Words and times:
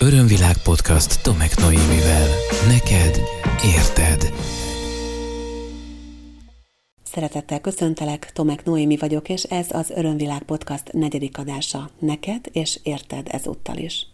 Örömvilág 0.00 0.56
podcast 0.62 1.22
Tomek 1.22 1.56
Noémivel. 1.56 2.28
Neked 2.68 3.20
érted. 3.64 4.32
Szeretettel 7.02 7.60
köszöntelek, 7.60 8.32
Tomek 8.32 8.64
Noémi 8.64 8.96
vagyok, 8.96 9.28
és 9.28 9.42
ez 9.42 9.66
az 9.70 9.90
Örömvilág 9.90 10.42
podcast 10.42 10.92
negyedik 10.92 11.38
adása. 11.38 11.90
Neked 11.98 12.44
és 12.52 12.80
érted 12.82 13.26
ezúttal 13.30 13.76
is. 13.76 14.06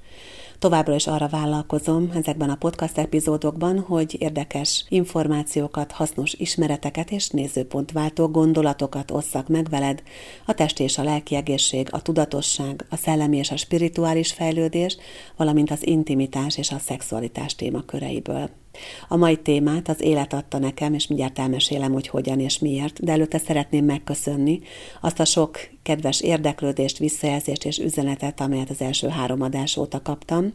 Továbbra 0.65 0.95
is 0.95 1.07
arra 1.07 1.29
vállalkozom 1.29 2.11
ezekben 2.15 2.51
a 2.51 2.57
podcast 2.57 2.99
epizódokban, 2.99 3.81
hogy 3.81 4.17
érdekes 4.19 4.85
információkat, 4.89 5.93
hasznos 5.93 6.33
ismereteket 6.33 7.11
és 7.11 7.29
nézőpontváltó 7.29 8.29
gondolatokat 8.29 9.11
osszak 9.11 9.49
meg 9.49 9.69
veled 9.69 10.03
a 10.47 10.55
testi 10.55 10.83
és 10.83 10.99
a 10.99 11.03
lelki 11.03 11.35
egészség, 11.35 11.89
a 11.91 12.03
tudatosság, 12.03 12.87
a 12.91 12.97
szellemi 12.97 13.37
és 13.37 13.51
a 13.51 13.57
spirituális 13.57 14.33
fejlődés, 14.33 14.97
valamint 15.37 15.71
az 15.71 15.87
intimitás 15.87 16.59
és 16.59 16.71
a 16.71 16.79
szexualitás 16.79 17.55
témaköreiből. 17.55 18.64
A 19.09 19.17
mai 19.17 19.37
témát 19.37 19.89
az 19.89 20.01
élet 20.01 20.33
adta 20.33 20.59
nekem, 20.59 20.95
és 20.95 21.07
mindjárt 21.07 21.39
elmesélem, 21.39 21.93
hogy 21.93 22.09
hogyan 22.09 22.41
és 22.41 22.59
miért, 22.59 23.05
de 23.05 23.13
előtte 23.13 23.39
szeretném 23.39 23.85
megköszönni 23.85 24.61
azt 25.01 25.21
a 25.21 25.25
sok 25.25 25.59
kedves 25.83 26.21
érdeklődést, 26.21 26.99
visszajelzést 26.99 27.65
és 27.65 27.79
üzenetet, 27.79 28.41
amelyet 28.41 28.71
az 28.71 28.81
első 28.81 29.09
három 29.09 29.43
adás 29.43 29.77
óta 29.77 30.03
kaptam. 30.03 30.55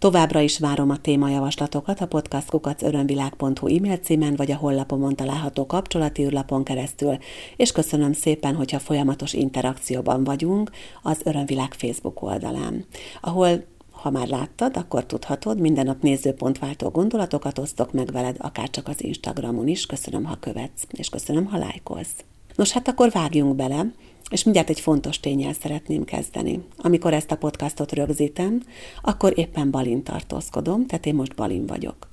Továbbra 0.00 0.40
is 0.40 0.58
várom 0.58 0.90
a 0.90 0.96
témajavaslatokat 0.96 2.00
a 2.00 2.06
podcastkukacörömvilág.hu 2.06 3.76
e-mail 3.76 3.96
címen, 3.96 4.36
vagy 4.36 4.50
a 4.50 4.56
hollapomon 4.56 5.16
található 5.16 5.66
kapcsolati 5.66 6.22
űrlapon 6.22 6.64
keresztül, 6.64 7.16
és 7.56 7.72
köszönöm 7.72 8.12
szépen, 8.12 8.54
hogyha 8.54 8.78
folyamatos 8.78 9.32
interakcióban 9.32 10.24
vagyunk 10.24 10.70
az 11.02 11.20
Örömvilág 11.24 11.74
Facebook 11.74 12.22
oldalán, 12.22 12.84
ahol 13.20 13.64
ha 14.00 14.10
már 14.10 14.28
láttad, 14.28 14.76
akkor 14.76 15.06
tudhatod, 15.06 15.60
minden 15.60 15.86
nap 15.86 16.02
nézőpontváltó 16.02 16.88
gondolatokat 16.88 17.58
osztok 17.58 17.92
meg 17.92 18.12
veled, 18.12 18.36
akár 18.38 18.70
csak 18.70 18.88
az 18.88 19.04
Instagramon 19.04 19.68
is. 19.68 19.86
Köszönöm, 19.86 20.24
ha 20.24 20.36
követsz, 20.40 20.86
és 20.90 21.08
köszönöm, 21.08 21.46
ha 21.46 21.58
lájkolsz. 21.58 22.24
Nos, 22.54 22.70
hát 22.70 22.88
akkor 22.88 23.10
vágjunk 23.10 23.56
bele, 23.56 23.92
és 24.30 24.44
mindjárt 24.44 24.68
egy 24.68 24.80
fontos 24.80 25.20
tényel 25.20 25.52
szeretném 25.52 26.04
kezdeni. 26.04 26.64
Amikor 26.76 27.14
ezt 27.14 27.30
a 27.30 27.36
podcastot 27.36 27.92
rögzítem, 27.92 28.62
akkor 29.02 29.38
éppen 29.38 29.70
Balin 29.70 30.02
tartózkodom, 30.02 30.86
tehát 30.86 31.06
én 31.06 31.14
most 31.14 31.34
Balin 31.34 31.66
vagyok. 31.66 32.08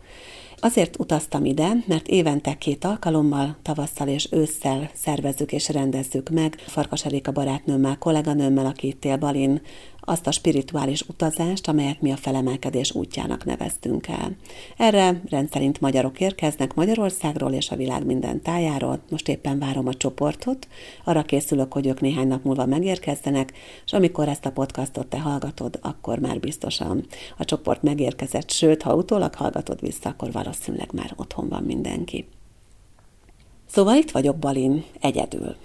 Azért 0.59 0.99
utaztam 0.99 1.45
ide, 1.45 1.67
mert 1.87 2.07
évente 2.07 2.53
két 2.53 2.85
alkalommal, 2.85 3.57
tavasszal 3.61 4.07
és 4.07 4.27
ősszel 4.31 4.89
szervezzük 4.93 5.51
és 5.51 5.69
rendezzük 5.69 6.29
meg 6.29 6.55
Farkas 6.67 7.05
Erika 7.05 7.31
barátnőmmel, 7.31 7.97
kolléganőmmel, 7.97 8.65
aki 8.65 8.87
itt 8.87 9.05
él 9.05 9.17
Balin, 9.17 9.61
azt 10.09 10.27
a 10.27 10.31
spirituális 10.31 11.01
utazást, 11.01 11.67
amelyet 11.67 12.01
mi 12.01 12.11
a 12.11 12.17
felemelkedés 12.17 12.91
útjának 12.91 13.45
neveztünk 13.45 14.07
el. 14.07 14.35
Erre 14.77 15.21
rendszerint 15.29 15.81
magyarok 15.81 16.19
érkeznek 16.19 16.73
Magyarországról 16.73 17.51
és 17.51 17.69
a 17.69 17.75
világ 17.75 18.05
minden 18.05 18.41
tájáról. 18.41 18.99
Most 19.09 19.27
éppen 19.27 19.59
várom 19.59 19.87
a 19.87 19.93
csoportot, 19.93 20.67
arra 21.03 21.23
készülök, 21.23 21.73
hogy 21.73 21.87
ők 21.87 22.01
néhány 22.01 22.27
nap 22.27 22.43
múlva 22.43 22.65
megérkezzenek, 22.65 23.53
és 23.85 23.93
amikor 23.93 24.27
ezt 24.27 24.45
a 24.45 24.51
podcastot 24.51 25.07
te 25.07 25.19
hallgatod, 25.19 25.79
akkor 25.81 26.19
már 26.19 26.39
biztosan 26.39 27.05
a 27.37 27.45
csoport 27.45 27.83
megérkezett, 27.83 28.51
sőt, 28.51 28.81
ha 28.81 28.95
utólag 28.95 29.35
hallgatod 29.35 29.79
vissza, 29.81 30.09
akkor 30.09 30.31
valószínűleg 30.31 30.89
már 30.93 31.13
otthon 31.15 31.49
van 31.49 31.63
mindenki. 31.63 32.27
Szóval 33.65 33.95
itt 33.95 34.11
vagyok 34.11 34.37
Balin, 34.37 34.83
egyedül. 34.99 35.55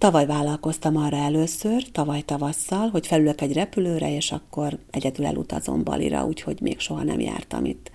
Tavaly 0.00 0.26
vállalkoztam 0.26 0.96
arra 0.96 1.16
először, 1.16 1.82
tavaly 1.92 2.20
tavasszal, 2.20 2.88
hogy 2.88 3.06
felülök 3.06 3.40
egy 3.40 3.52
repülőre, 3.52 4.14
és 4.14 4.32
akkor 4.32 4.78
egyedül 4.90 5.26
elutazom 5.26 5.84
Balira, 5.84 6.26
úgyhogy 6.26 6.60
még 6.60 6.78
soha 6.78 7.02
nem 7.02 7.20
jártam 7.20 7.64
itt. 7.64 7.90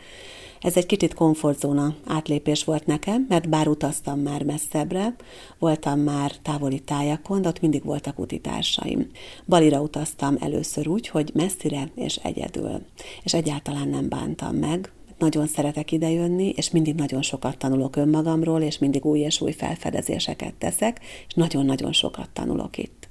Ez 0.61 0.77
egy 0.77 0.85
kicsit 0.85 1.13
komfortzóna 1.13 1.95
átlépés 2.07 2.63
volt 2.63 2.85
nekem, 2.85 3.25
mert 3.29 3.49
bár 3.49 3.67
utaztam 3.67 4.19
már 4.19 4.43
messzebbre, 4.43 5.15
voltam 5.59 5.99
már 5.99 6.31
távoli 6.41 6.79
tájakon, 6.79 7.41
de 7.41 7.47
ott 7.47 7.61
mindig 7.61 7.83
voltak 7.83 8.19
utitársaim. 8.19 9.09
Balira 9.47 9.81
utaztam 9.81 10.37
először 10.39 10.87
úgy, 10.87 11.07
hogy 11.07 11.31
messzire 11.33 11.91
és 11.95 12.15
egyedül. 12.15 12.81
És 13.23 13.33
egyáltalán 13.33 13.87
nem 13.87 14.09
bántam 14.09 14.55
meg, 14.55 14.91
nagyon 15.17 15.47
szeretek 15.47 15.91
idejönni, 15.91 16.49
és 16.55 16.71
mindig 16.71 16.95
nagyon 16.95 17.21
sokat 17.21 17.57
tanulok 17.57 17.95
önmagamról, 17.95 18.61
és 18.61 18.77
mindig 18.77 19.05
új 19.05 19.19
és 19.19 19.41
új 19.41 19.51
felfedezéseket 19.51 20.53
teszek, 20.53 20.99
és 21.27 21.33
nagyon-nagyon 21.33 21.93
sokat 21.93 22.29
tanulok 22.33 22.77
itt. 22.77 23.09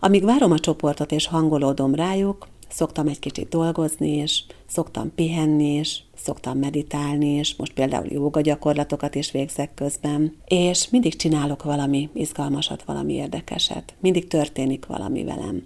Amíg 0.00 0.24
várom 0.24 0.50
a 0.52 0.58
csoportot 0.58 1.12
és 1.12 1.26
hangolódom 1.26 1.94
rájuk, 1.94 2.48
szoktam 2.68 3.08
egy 3.08 3.18
kicsit 3.18 3.48
dolgozni, 3.48 4.08
és 4.08 4.42
szoktam 4.66 5.14
pihenni, 5.14 5.72
és 5.72 5.98
szoktam 6.16 6.58
meditálni, 6.58 7.28
és 7.28 7.56
most 7.56 7.72
például 7.72 8.06
joga 8.08 8.40
gyakorlatokat 8.40 9.14
is 9.14 9.30
végzek 9.30 9.74
közben, 9.74 10.36
és 10.46 10.88
mindig 10.90 11.16
csinálok 11.16 11.62
valami 11.62 12.08
izgalmasat, 12.14 12.82
valami 12.82 13.12
érdekeset. 13.12 13.94
Mindig 14.00 14.26
történik 14.26 14.86
valami 14.86 15.24
velem. 15.24 15.62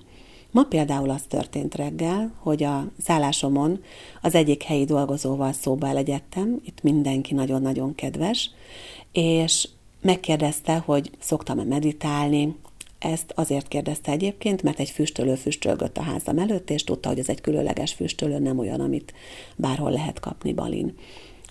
Ma 0.53 0.63
például 0.65 1.11
az 1.11 1.23
történt 1.29 1.75
reggel, 1.75 2.33
hogy 2.39 2.63
a 2.63 2.87
szállásomon 2.99 3.83
az 4.23 4.35
egyik 4.35 4.63
helyi 4.63 4.85
dolgozóval 4.85 5.53
szóba 5.53 5.89
elegyedtem, 5.89 6.61
itt 6.65 6.83
mindenki 6.83 7.35
nagyon-nagyon 7.35 7.95
kedves, 7.95 8.51
és 9.13 9.69
megkérdezte, 10.01 10.77
hogy 10.77 11.11
szoktam-e 11.19 11.65
meditálni, 11.65 12.57
ezt 12.99 13.33
azért 13.35 13.69
kérdezte 13.69 14.13
egyébként, 14.13 14.63
mert 14.63 14.79
egy 14.79 14.91
füstölő 14.91 15.35
füstölgött 15.35 15.97
a 15.97 16.03
házam 16.03 16.39
előtt, 16.39 16.71
és 16.71 16.85
tudta, 16.85 17.09
hogy 17.09 17.19
ez 17.19 17.29
egy 17.29 17.41
különleges 17.41 17.93
füstölő, 17.93 18.39
nem 18.39 18.59
olyan, 18.59 18.81
amit 18.81 19.15
bárhol 19.57 19.91
lehet 19.91 20.21
kapni 20.21 20.53
balin. 20.53 20.97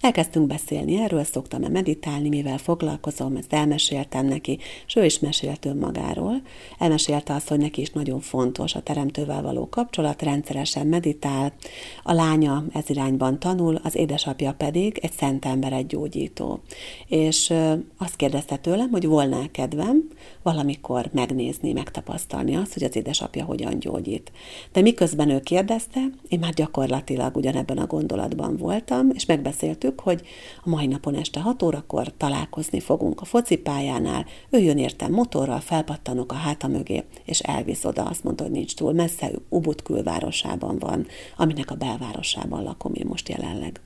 Elkezdtünk 0.01 0.47
beszélni 0.47 1.01
erről, 1.01 1.23
szoktam-e 1.23 1.69
meditálni, 1.69 2.29
mivel 2.29 2.57
foglalkozom, 2.57 3.35
ezt 3.35 3.53
elmeséltem 3.53 4.25
neki, 4.25 4.59
és 4.87 4.95
ő 4.95 5.05
is 5.05 5.19
mesélt 5.19 5.65
önmagáról. 5.65 6.41
Elmesélte 6.77 7.33
azt, 7.33 7.47
hogy 7.47 7.59
neki 7.59 7.81
is 7.81 7.89
nagyon 7.89 8.19
fontos 8.19 8.75
a 8.75 8.81
teremtővel 8.81 9.41
való 9.41 9.69
kapcsolat, 9.69 10.21
rendszeresen 10.21 10.87
meditál, 10.87 11.53
a 12.03 12.13
lánya 12.13 12.63
ez 12.73 12.89
irányban 12.89 13.39
tanul, 13.39 13.79
az 13.83 13.95
édesapja 13.95 14.53
pedig 14.53 14.99
egy 15.01 15.11
szent 15.11 15.45
ember, 15.45 15.73
egy 15.73 15.85
gyógyító. 15.85 16.59
És 17.07 17.53
azt 17.97 18.15
kérdezte 18.15 18.57
tőlem, 18.57 18.89
hogy 18.89 19.05
volna 19.05 19.51
kedvem 19.51 20.07
valamikor 20.43 21.09
megnézni, 21.13 21.71
megtapasztalni 21.71 22.55
azt, 22.55 22.73
hogy 22.73 22.83
az 22.83 22.95
édesapja 22.95 23.45
hogyan 23.45 23.79
gyógyít. 23.79 24.31
De 24.71 24.81
miközben 24.81 25.29
ő 25.29 25.39
kérdezte, 25.39 25.99
én 26.27 26.39
már 26.39 26.53
gyakorlatilag 26.53 27.35
ugyanebben 27.35 27.77
a 27.77 27.87
gondolatban 27.87 28.57
voltam, 28.57 29.09
és 29.13 29.25
megbeszéltük, 29.25 29.99
hogy 29.99 30.21
a 30.63 30.69
mai 30.69 30.87
napon 30.87 31.15
este 31.15 31.39
6 31.39 31.63
órakor 31.63 32.13
találkozni 32.17 32.79
fogunk 32.79 33.21
a 33.21 33.25
focipályánál, 33.25 34.25
ő 34.49 34.59
jön 34.59 34.77
értem 34.77 35.11
motorral, 35.11 35.59
felpattanok 35.59 36.31
a 36.31 36.35
háta 36.35 36.67
mögé, 36.67 37.03
és 37.25 37.39
elvisz 37.39 37.85
oda, 37.85 38.03
azt 38.03 38.23
mondta, 38.23 38.43
hogy 38.43 38.51
nincs 38.51 38.75
túl 38.75 38.93
messze, 38.93 39.31
Ubud 39.49 39.81
külvárosában 39.81 40.79
van, 40.79 41.07
aminek 41.37 41.71
a 41.71 41.75
belvárosában 41.75 42.63
lakom 42.63 42.93
én 42.93 43.05
most 43.07 43.29
jelenleg. 43.29 43.81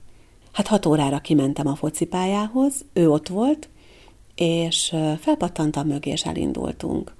Hát 0.52 0.66
hat 0.66 0.86
órára 0.86 1.18
kimentem 1.18 1.66
a 1.66 1.74
focipályához, 1.74 2.84
ő 2.92 3.10
ott 3.10 3.28
volt, 3.28 3.68
és 4.36 4.94
felpattantam 5.20 5.86
mögé, 5.86 6.10
és 6.10 6.24
elindultunk. 6.24 7.14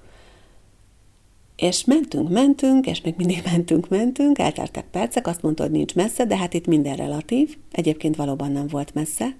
És 1.57 1.85
mentünk, 1.85 2.29
mentünk, 2.29 2.85
és 2.85 3.01
még 3.01 3.13
mindig 3.17 3.41
mentünk, 3.51 3.89
mentünk, 3.89 4.39
elteltek 4.39 4.85
percek, 4.91 5.27
azt 5.27 5.41
mondta, 5.41 5.63
hogy 5.63 5.71
nincs 5.71 5.95
messze, 5.95 6.25
de 6.25 6.37
hát 6.37 6.53
itt 6.53 6.65
minden 6.65 6.95
relatív, 6.95 7.57
egyébként 7.71 8.15
valóban 8.15 8.51
nem 8.51 8.67
volt 8.67 8.93
messze. 8.93 9.35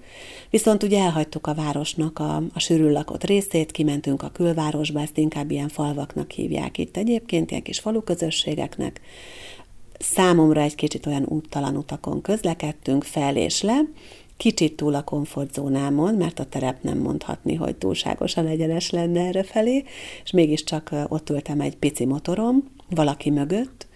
Viszont 0.50 0.84
ugye 0.84 1.00
elhagytuk 1.00 1.48
a 1.48 1.54
városnak 1.54 2.20
a, 2.20 2.44
a 2.54 2.60
sűrűn 2.60 2.92
lakott 2.92 3.24
részét, 3.24 3.72
kimentünk 3.72 4.24
a 4.24 4.30
külvárosba, 4.30 5.02
ezt 5.02 5.18
inkább 5.18 5.52
ilyen 5.52 5.70
falvaknak 5.70 6.32
hívják 6.32 6.78
itt 6.78 6.98
egyébként, 6.98 7.52
ilyen 7.52 7.64
kis 7.64 7.80
faluközösségeknek. 7.80 9.02
Számomra 10.00 10.62
egy 10.62 10.76
kicsit 10.76 11.06
olyan 11.06 11.26
úttalan 11.26 11.76
utakon 11.76 12.22
közlekedtünk 12.22 13.04
fel 13.04 13.36
és 13.36 13.62
le, 13.62 13.80
kicsit 14.38 14.76
túl 14.76 14.96
a 14.96 15.04
komfortzónámon, 15.04 16.16
mert 16.16 16.40
a 16.40 16.46
terep 16.46 16.82
nem 16.82 16.98
mondhatni, 16.98 17.56
hogy 17.56 17.76
túlságosan 17.76 18.48
egyenes 18.48 18.90
lenne 18.90 19.20
erre 19.20 19.44
felé, 19.44 19.84
és 20.24 20.32
mégiscsak 20.32 20.92
ott 21.08 21.30
ültem 21.30 21.60
egy 21.62 21.76
pici 21.76 22.06
motorom, 22.06 22.64
valaki 22.90 23.30
mögött, 23.30 23.88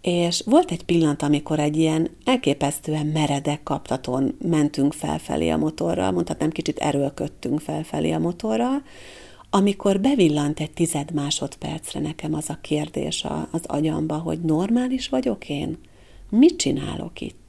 és 0.00 0.42
volt 0.46 0.70
egy 0.70 0.84
pillanat, 0.84 1.22
amikor 1.22 1.58
egy 1.58 1.76
ilyen 1.76 2.10
elképesztően 2.24 3.06
meredek 3.06 3.62
kaptaton 3.62 4.36
mentünk 4.42 4.92
felfelé 4.92 5.48
a 5.48 5.56
motorral, 5.56 6.10
mondhatnám 6.10 6.50
kicsit 6.50 6.78
erőlködtünk 6.78 7.60
felfelé 7.60 8.10
a 8.10 8.18
motorral, 8.18 8.82
amikor 9.50 10.00
bevillant 10.00 10.60
egy 10.60 10.70
tized 10.70 11.12
másodpercre 11.12 12.00
nekem 12.00 12.34
az 12.34 12.50
a 12.50 12.58
kérdés 12.60 13.26
az 13.50 13.62
agyamba, 13.66 14.16
hogy 14.16 14.40
normális 14.40 15.08
vagyok 15.08 15.48
én? 15.48 15.78
Mit 16.30 16.56
csinálok 16.56 17.20
itt? 17.20 17.47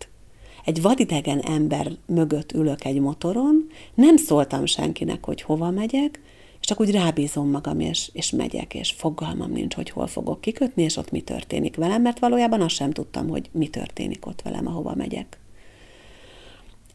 Egy 0.66 0.82
vadidegen 0.82 1.40
ember 1.40 1.92
mögött 2.06 2.52
ülök 2.52 2.86
egy 2.86 3.00
motoron, 3.00 3.68
nem 3.94 4.18
szóltam 4.18 4.66
senkinek, 4.66 5.26
hogy 5.26 5.42
hova 5.42 5.70
megyek, 5.70 6.22
csak 6.60 6.80
úgy 6.80 6.92
rábízom 6.92 7.50
magam, 7.50 7.80
és, 7.80 8.10
és 8.14 8.32
megyek, 8.32 8.74
és 8.74 8.92
fogalmam 8.92 9.52
nincs, 9.52 9.76
hogy 9.76 9.90
hol 9.90 10.08
fogok 10.08 10.42
kikötni, 10.42 10.84
és 10.84 10.98
ott 10.98 11.12
mi 11.12 11.22
történik 11.22 11.76
velem, 11.76 12.02
mert 12.02 12.20
valójában 12.20 12.62
azt 12.62 12.76
sem 12.76 12.92
tudtam, 12.92 13.28
hogy 13.28 13.50
mi 13.52 13.68
történik 13.68 14.26
ott 14.26 14.42
velem, 14.42 14.68
ahova 14.68 14.96
megyek. 14.96 15.40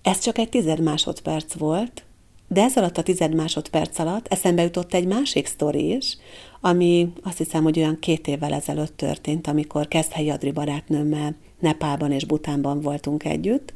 Ez 0.02 0.19
csak 0.19 0.38
egy 0.38 0.49
tized 0.49 0.81
másodperc 0.81 1.55
volt, 1.55 2.05
de 2.49 2.62
ez 2.62 2.76
alatt 2.76 2.99
a 2.99 3.02
tized 3.02 3.34
másodperc 3.34 3.99
alatt 3.99 4.26
eszembe 4.26 4.62
jutott 4.62 4.94
egy 4.94 5.06
másik 5.06 5.46
sztori 5.46 5.94
is, 5.94 6.16
ami 6.61 7.12
azt 7.22 7.38
hiszem, 7.38 7.62
hogy 7.62 7.78
olyan 7.78 7.99
két 7.99 8.26
évvel 8.26 8.52
ezelőtt 8.52 8.96
történt, 8.96 9.46
amikor 9.46 9.88
Keszthelyi 9.88 10.31
Adri 10.31 10.50
barátnőmmel 10.50 11.37
Nepálban 11.58 12.12
és 12.12 12.24
Butánban 12.24 12.80
voltunk 12.80 13.24
együtt, 13.24 13.72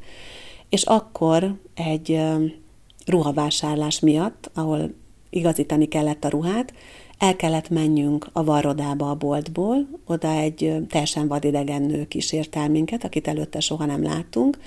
és 0.69 0.83
akkor 0.83 1.55
egy 1.73 2.21
ruhavásárlás 3.05 3.99
miatt, 3.99 4.51
ahol 4.53 4.93
igazítani 5.29 5.87
kellett 5.87 6.23
a 6.23 6.29
ruhát, 6.29 6.73
el 7.19 7.35
kellett 7.35 7.69
menjünk 7.69 8.29
a 8.33 8.43
varrodába 8.43 9.09
a 9.09 9.15
boltból, 9.15 9.87
oda 10.05 10.31
egy 10.31 10.75
teljesen 10.89 11.27
vadidegen 11.27 11.81
nő 11.81 12.07
kísért 12.07 12.55
el 12.55 12.69
minket, 12.69 13.03
akit 13.03 13.27
előtte 13.27 13.59
soha 13.59 13.85
nem 13.85 14.03
láttunk, 14.03 14.57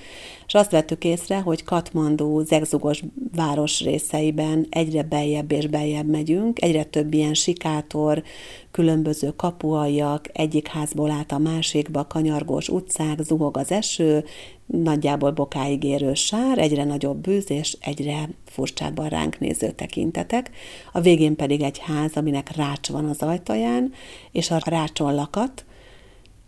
és 0.47 0.55
azt 0.55 0.71
vettük 0.71 1.05
észre, 1.05 1.41
hogy 1.41 1.65
Katmandu 1.65 2.45
zegzugos 2.45 3.03
város 3.35 3.81
részeiben 3.81 4.67
egyre 4.71 5.03
beljebb 5.03 5.53
és 5.53 5.67
beljebb 5.67 6.07
megyünk, 6.07 6.63
egyre 6.63 6.85
több 6.85 7.15
ilyen 7.15 7.35
sikátor, 7.35 8.23
különböző 8.71 9.33
kapuajak, 9.37 10.29
egyik 10.33 10.67
házból 10.67 11.11
át 11.11 11.33
a 11.33 11.39
másikba, 11.39 12.07
kanyargós 12.07 12.69
utcák, 12.69 13.23
zuhog 13.23 13.57
az 13.57 13.71
eső, 13.71 14.25
nagyjából 14.73 15.31
bokáig 15.31 15.85
érő 15.85 16.15
sár, 16.15 16.59
egyre 16.59 16.85
nagyobb 16.85 17.17
bűz 17.17 17.51
és 17.51 17.77
egyre 17.81 18.29
furcsábban 18.45 19.09
ránk 19.09 19.39
néző 19.39 19.71
tekintetek. 19.71 20.51
A 20.93 21.01
végén 21.01 21.37
pedig 21.37 21.63
egy 21.63 21.79
ház, 21.79 22.13
aminek 22.15 22.57
rács 22.57 22.89
van 22.89 23.09
az 23.09 23.23
ajtaján, 23.23 23.93
és 24.33 24.51
a 24.51 24.61
rácson 24.65 25.15
lakat, 25.15 25.65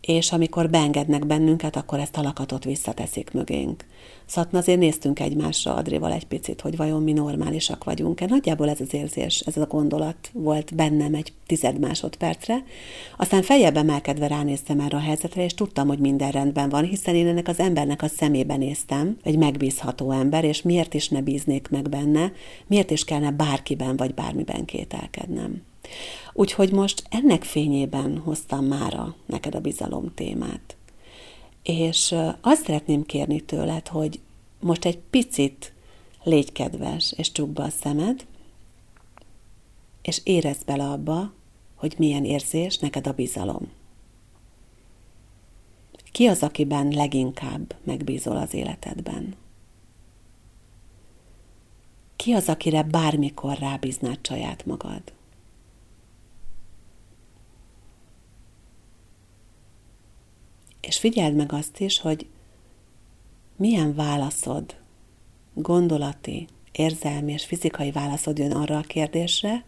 és 0.01 0.33
amikor 0.33 0.71
beengednek 0.71 1.27
bennünket, 1.27 1.77
akkor 1.77 1.99
ezt 1.99 2.17
a 2.17 2.23
lakatot 2.23 2.65
visszateszik 2.65 3.31
mögénk. 3.31 3.85
Szóval 4.27 4.51
azért 4.53 4.79
néztünk 4.79 5.21
egymásra 5.21 5.75
Adrival 5.75 6.13
egy 6.13 6.27
picit, 6.27 6.61
hogy 6.61 6.77
vajon 6.77 7.03
mi 7.03 7.13
normálisak 7.13 7.85
vagyunk-e. 7.85 8.27
Nagyjából 8.27 8.69
ez 8.69 8.81
az 8.81 8.95
érzés, 8.95 9.41
ez 9.41 9.57
a 9.57 9.67
gondolat 9.67 10.31
volt 10.33 10.75
bennem 10.75 11.15
egy 11.15 11.33
tized 11.47 11.79
másodpercre. 11.79 12.65
Aztán 13.17 13.43
feljebb 13.43 13.77
emelkedve 13.77 14.27
ránéztem 14.27 14.81
erre 14.81 14.97
a 14.97 15.01
helyzetre, 15.01 15.45
és 15.45 15.55
tudtam, 15.55 15.89
hogy 15.89 15.99
minden 15.99 16.31
rendben 16.31 16.69
van, 16.69 16.85
hiszen 16.85 17.15
én 17.15 17.27
ennek 17.27 17.49
az 17.49 17.59
embernek 17.59 18.03
a 18.03 18.09
szemébe 18.09 18.57
néztem, 18.57 19.17
egy 19.23 19.39
megbízható 19.39 20.11
ember, 20.11 20.45
és 20.45 20.63
miért 20.63 20.95
is 20.95 21.09
ne 21.09 21.23
bíznék 21.23 21.69
meg 21.69 21.89
benne, 21.89 22.33
miért 22.67 22.91
is 22.91 23.05
kellene 23.05 23.31
bárkiben 23.31 23.97
vagy 23.97 24.15
bármiben 24.15 24.65
kételkednem. 24.65 25.63
Úgyhogy 26.33 26.73
most 26.73 27.03
ennek 27.11 27.43
fényében 27.43 28.19
hoztam 28.19 28.65
mára 28.65 29.15
neked 29.27 29.55
a 29.55 29.61
bizalom 29.61 30.13
témát. 30.15 30.77
És 31.65 32.15
azt 32.41 32.65
szeretném 32.65 33.07
kérni 33.07 33.41
tőled, 33.41 33.89
hogy 33.89 34.21
most 34.61 34.85
egy 34.85 34.99
picit 34.99 35.73
légy 36.23 36.53
kedves, 36.53 37.13
és 37.17 37.33
csukd 37.33 37.53
be 37.53 37.63
a 37.63 37.71
szemed, 37.71 38.27
és 40.03 40.21
érezd 40.25 40.65
bele 40.65 40.85
abba, 40.85 41.33
hogy 41.75 41.95
milyen 41.99 42.25
érzés 42.25 42.79
neked 42.79 43.07
a 43.07 43.13
bizalom. 43.13 43.71
Ki 46.13 46.27
az, 46.27 46.43
akiben 46.43 46.89
leginkább 46.89 47.75
megbízol 47.83 48.37
az 48.37 48.55
életedben? 48.55 49.35
Ki 52.17 52.33
az, 52.33 52.49
akire 52.49 52.83
bármikor 52.83 53.59
rábíznád 53.59 54.19
saját 54.23 54.67
magad? 54.67 55.03
És 60.87 60.99
figyeld 60.99 61.35
meg 61.35 61.53
azt 61.53 61.81
is, 61.81 62.01
hogy 62.01 62.27
milyen 63.57 63.95
válaszod, 63.95 64.77
gondolati, 65.55 66.49
érzelmi 66.73 67.33
és 67.33 67.45
fizikai 67.45 67.91
válaszod 67.91 68.39
jön 68.39 68.53
arra 68.53 68.79
a 68.79 68.81
kérdésre, 68.81 69.65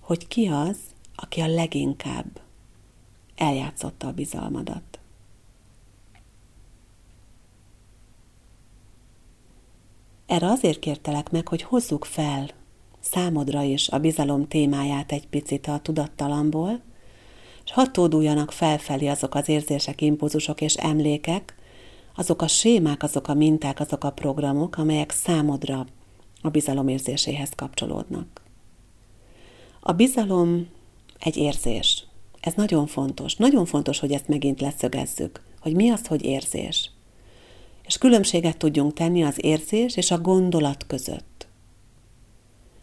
hogy 0.00 0.28
ki 0.28 0.46
az, 0.46 0.78
aki 1.14 1.40
a 1.40 1.46
leginkább 1.46 2.40
eljátszotta 3.36 4.06
a 4.06 4.12
bizalmadat. 4.12 5.00
Erre 10.26 10.46
azért 10.46 10.78
kértelek 10.78 11.30
meg, 11.30 11.48
hogy 11.48 11.62
hozzuk 11.62 12.04
fel 12.04 12.50
számodra 13.00 13.62
is 13.62 13.88
a 13.88 13.98
bizalom 13.98 14.48
témáját 14.48 15.12
egy 15.12 15.28
picit 15.28 15.66
a 15.66 15.80
tudattalamból, 15.80 16.80
és 17.72 17.78
hadd 17.78 17.92
tóduljanak 17.92 18.52
felfelé 18.52 19.06
azok 19.06 19.34
az 19.34 19.48
érzések, 19.48 20.00
impulzusok 20.00 20.60
és 20.60 20.74
emlékek, 20.74 21.54
azok 22.14 22.42
a 22.42 22.48
sémák, 22.48 23.02
azok 23.02 23.28
a 23.28 23.34
minták, 23.34 23.80
azok 23.80 24.04
a 24.04 24.10
programok, 24.10 24.76
amelyek 24.76 25.10
számodra 25.10 25.86
a 26.42 26.48
bizalom 26.48 26.88
érzéséhez 26.88 27.48
kapcsolódnak. 27.56 28.42
A 29.80 29.92
bizalom 29.92 30.68
egy 31.18 31.36
érzés. 31.36 32.04
Ez 32.40 32.52
nagyon 32.54 32.86
fontos. 32.86 33.36
Nagyon 33.36 33.64
fontos, 33.64 33.98
hogy 33.98 34.12
ezt 34.12 34.28
megint 34.28 34.60
leszögezzük, 34.60 35.42
hogy 35.60 35.74
mi 35.74 35.90
az, 35.90 36.06
hogy 36.06 36.24
érzés. 36.24 36.90
És 37.86 37.98
különbséget 37.98 38.56
tudjunk 38.56 38.92
tenni 38.92 39.22
az 39.22 39.44
érzés 39.44 39.96
és 39.96 40.10
a 40.10 40.18
gondolat 40.18 40.86
között. 40.86 41.46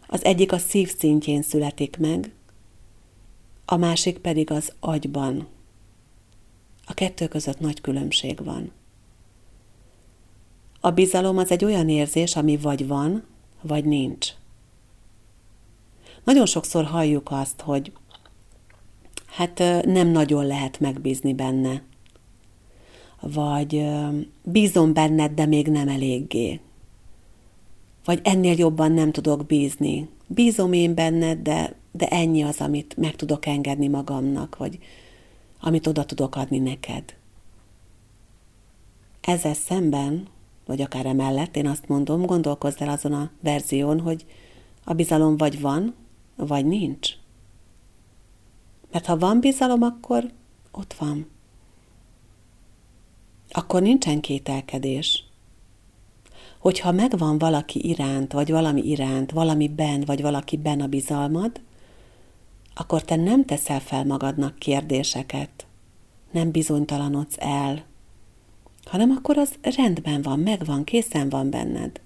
Az 0.06 0.24
egyik 0.24 0.52
a 0.52 0.58
szív 0.58 0.94
szintjén 0.98 1.42
születik 1.42 1.96
meg, 1.96 2.32
a 3.72 3.76
másik 3.76 4.18
pedig 4.18 4.50
az 4.50 4.72
agyban. 4.80 5.46
A 6.86 6.94
kettő 6.94 7.28
között 7.28 7.60
nagy 7.60 7.80
különbség 7.80 8.44
van. 8.44 8.72
A 10.80 10.90
bizalom 10.90 11.38
az 11.38 11.50
egy 11.50 11.64
olyan 11.64 11.88
érzés, 11.88 12.36
ami 12.36 12.56
vagy 12.56 12.86
van, 12.86 13.24
vagy 13.62 13.84
nincs. 13.84 14.28
Nagyon 16.24 16.46
sokszor 16.46 16.84
halljuk 16.84 17.30
azt, 17.30 17.60
hogy 17.60 17.92
hát 19.26 19.58
nem 19.84 20.08
nagyon 20.08 20.46
lehet 20.46 20.80
megbízni 20.80 21.34
benne. 21.34 21.82
Vagy 23.20 23.86
bízom 24.42 24.92
benned, 24.92 25.32
de 25.32 25.46
még 25.46 25.68
nem 25.68 25.88
eléggé. 25.88 26.60
Vagy 28.04 28.20
ennél 28.22 28.58
jobban 28.58 28.92
nem 28.92 29.12
tudok 29.12 29.46
bízni. 29.46 30.08
Bízom 30.32 30.72
én 30.72 30.94
benned, 30.94 31.38
de 31.38 31.80
de 31.92 32.08
ennyi 32.08 32.42
az, 32.42 32.60
amit 32.60 32.96
meg 32.96 33.16
tudok 33.16 33.46
engedni 33.46 33.88
magamnak, 33.88 34.56
vagy 34.56 34.78
amit 35.60 35.86
oda 35.86 36.04
tudok 36.04 36.36
adni 36.36 36.58
neked. 36.58 37.16
Ezzel 39.20 39.54
szemben, 39.54 40.28
vagy 40.66 40.80
akár 40.80 41.06
emellett, 41.06 41.56
én 41.56 41.66
azt 41.66 41.88
mondom, 41.88 42.26
gondolkozz 42.26 42.80
el 42.80 42.88
azon 42.88 43.12
a 43.12 43.30
verzión, 43.40 44.00
hogy 44.00 44.26
a 44.84 44.92
bizalom 44.92 45.36
vagy 45.36 45.60
van, 45.60 45.94
vagy 46.36 46.66
nincs. 46.66 47.10
Mert 48.90 49.06
ha 49.06 49.18
van 49.18 49.40
bizalom, 49.40 49.82
akkor 49.82 50.30
ott 50.70 50.92
van. 50.92 51.28
Akkor 53.50 53.82
nincsen 53.82 54.20
kételkedés. 54.20 55.24
Hogyha 56.60 56.92
megvan 56.92 57.38
valaki 57.38 57.88
iránt, 57.88 58.32
vagy 58.32 58.50
valami 58.50 58.82
iránt, 58.82 59.30
valami 59.30 59.68
ben, 59.68 60.00
vagy 60.00 60.22
valaki 60.22 60.56
ben 60.56 60.80
a 60.80 60.86
bizalmad, 60.86 61.60
akkor 62.74 63.02
te 63.02 63.16
nem 63.16 63.44
teszel 63.44 63.80
fel 63.80 64.04
magadnak 64.04 64.58
kérdéseket, 64.58 65.66
nem 66.30 66.50
bizonytalanodsz 66.50 67.36
el, 67.38 67.84
hanem 68.84 69.10
akkor 69.10 69.38
az 69.38 69.54
rendben 69.76 70.22
van, 70.22 70.38
megvan, 70.38 70.84
készen 70.84 71.28
van 71.28 71.50
benned. 71.50 72.00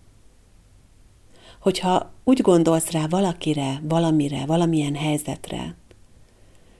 Hogyha 1.61 2.12
úgy 2.25 2.40
gondolsz 2.40 2.90
rá 2.90 3.06
valakire, 3.06 3.80
valamire, 3.82 4.46
valamilyen 4.46 4.94
helyzetre, 4.94 5.76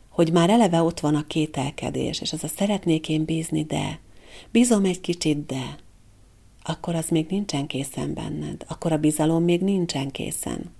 hogy 0.09 0.33
már 0.33 0.51
eleve 0.51 0.83
ott 0.83 1.01
van 1.01 1.15
a 1.15 1.27
kételkedés, 1.27 2.21
és 2.21 2.33
az 2.33 2.45
a 2.45 2.49
szeretnék 2.49 3.09
én 3.09 3.25
bízni, 3.25 3.65
de, 3.65 4.01
bízom 4.51 4.85
egy 4.85 5.01
kicsit, 5.01 5.47
de, 5.47 5.79
akkor 6.65 6.95
az 6.95 7.09
még 7.09 7.27
nincsen 7.31 7.67
készen 7.67 8.15
benned, 8.15 8.65
akkor 8.69 8.93
a 8.93 8.99
bizalom 8.99 9.45
még 9.45 9.61
nincsen 9.61 10.11
készen. 10.11 10.73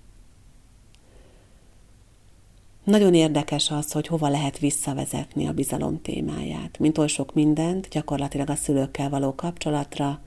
Nagyon 2.85 3.15
érdekes 3.15 3.71
az, 3.71 3.93
hogy 3.93 4.07
hova 4.07 4.29
lehet 4.29 4.59
visszavezetni 4.59 5.47
a 5.47 5.53
bizalom 5.53 6.03
témáját. 6.03 6.79
Mint 6.79 6.99
oly 6.99 7.07
sok 7.07 7.35
mindent, 7.35 7.89
gyakorlatilag 7.89 8.51
a 8.51 8.55
szülőkkel 8.55 9.09
való 9.09 9.35
kapcsolatra, 9.35 10.21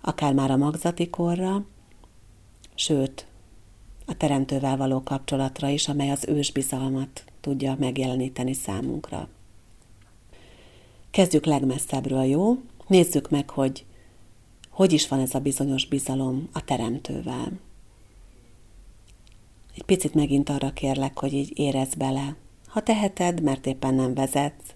akár 0.00 0.32
már 0.32 0.50
a 0.50 0.56
magzati 0.56 1.10
korra, 1.10 1.64
sőt, 2.74 3.26
a 4.06 4.16
teremtővel 4.16 4.76
való 4.76 5.02
kapcsolatra 5.02 5.68
is, 5.68 5.88
amely 5.88 6.10
az 6.10 6.24
ősbizalmat 6.28 7.24
tudja 7.40 7.76
megjeleníteni 7.78 8.52
számunkra. 8.52 9.28
Kezdjük 11.10 11.44
legmesszebbről, 11.44 12.24
jó? 12.24 12.56
Nézzük 12.86 13.30
meg, 13.30 13.50
hogy 13.50 13.84
hogy 14.72 14.92
is 14.92 15.08
van 15.08 15.20
ez 15.20 15.34
a 15.34 15.40
bizonyos 15.40 15.86
bizalom 15.86 16.48
a 16.52 16.64
teremtővel. 16.64 17.52
egy 19.74 19.82
picit 19.82 20.14
megint 20.14 20.48
arra 20.48 20.72
kérlek, 20.72 21.18
hogy 21.18 21.32
így 21.32 21.58
érezd 21.58 21.96
bele. 21.96 22.36
Ha 22.66 22.82
teheted, 22.82 23.42
mert 23.42 23.66
éppen 23.66 23.94
nem 23.94 24.14
vezetsz, 24.14 24.74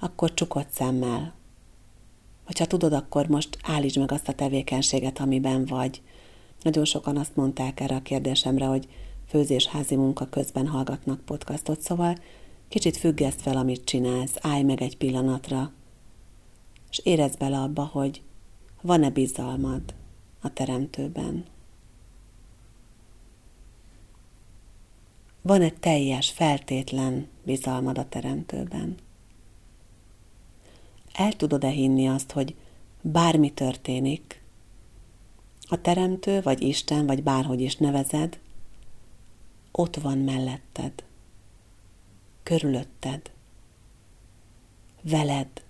akkor 0.00 0.34
csukott 0.34 0.70
szemmel. 0.70 1.34
Vagy 2.46 2.58
ha 2.58 2.66
tudod, 2.66 2.92
akkor 2.92 3.26
most 3.26 3.58
állítsd 3.62 3.98
meg 3.98 4.12
azt 4.12 4.28
a 4.28 4.32
tevékenységet, 4.32 5.18
amiben 5.18 5.64
vagy. 5.64 6.02
Nagyon 6.62 6.84
sokan 6.84 7.16
azt 7.16 7.36
mondták 7.36 7.80
erre 7.80 7.96
a 7.96 8.02
kérdésemre, 8.02 8.66
hogy 8.66 8.88
főzésházi 9.26 9.96
munka 9.96 10.28
közben 10.28 10.66
hallgatnak 10.66 11.20
podcastot, 11.20 11.80
szóval 11.80 12.16
kicsit 12.68 12.96
függeszt 12.96 13.40
fel, 13.40 13.56
amit 13.56 13.84
csinálsz, 13.84 14.36
állj 14.40 14.62
meg 14.62 14.82
egy 14.82 14.96
pillanatra, 14.96 15.72
és 16.90 17.00
érezd 17.02 17.38
bele 17.38 17.58
abba, 17.58 17.84
hogy 17.84 18.22
van-e 18.84 19.10
bizalmad 19.10 19.94
a 20.40 20.52
teremtőben. 20.52 21.44
Van-e 25.42 25.70
teljes, 25.70 26.30
feltétlen 26.30 27.28
bizalmad 27.42 27.98
a 27.98 28.08
teremtőben? 28.08 28.94
El 31.12 31.32
tudod-e 31.32 31.68
hinni 31.68 32.08
azt, 32.08 32.32
hogy 32.32 32.54
bármi 33.00 33.52
történik, 33.52 34.42
a 35.68 35.80
teremtő, 35.80 36.42
vagy 36.42 36.62
Isten, 36.62 37.06
vagy 37.06 37.22
bárhogy 37.22 37.60
is 37.60 37.76
nevezed, 37.76 38.38
ott 39.72 39.96
van 39.96 40.18
melletted, 40.18 41.04
körülötted, 42.42 43.30
veled, 45.02 45.63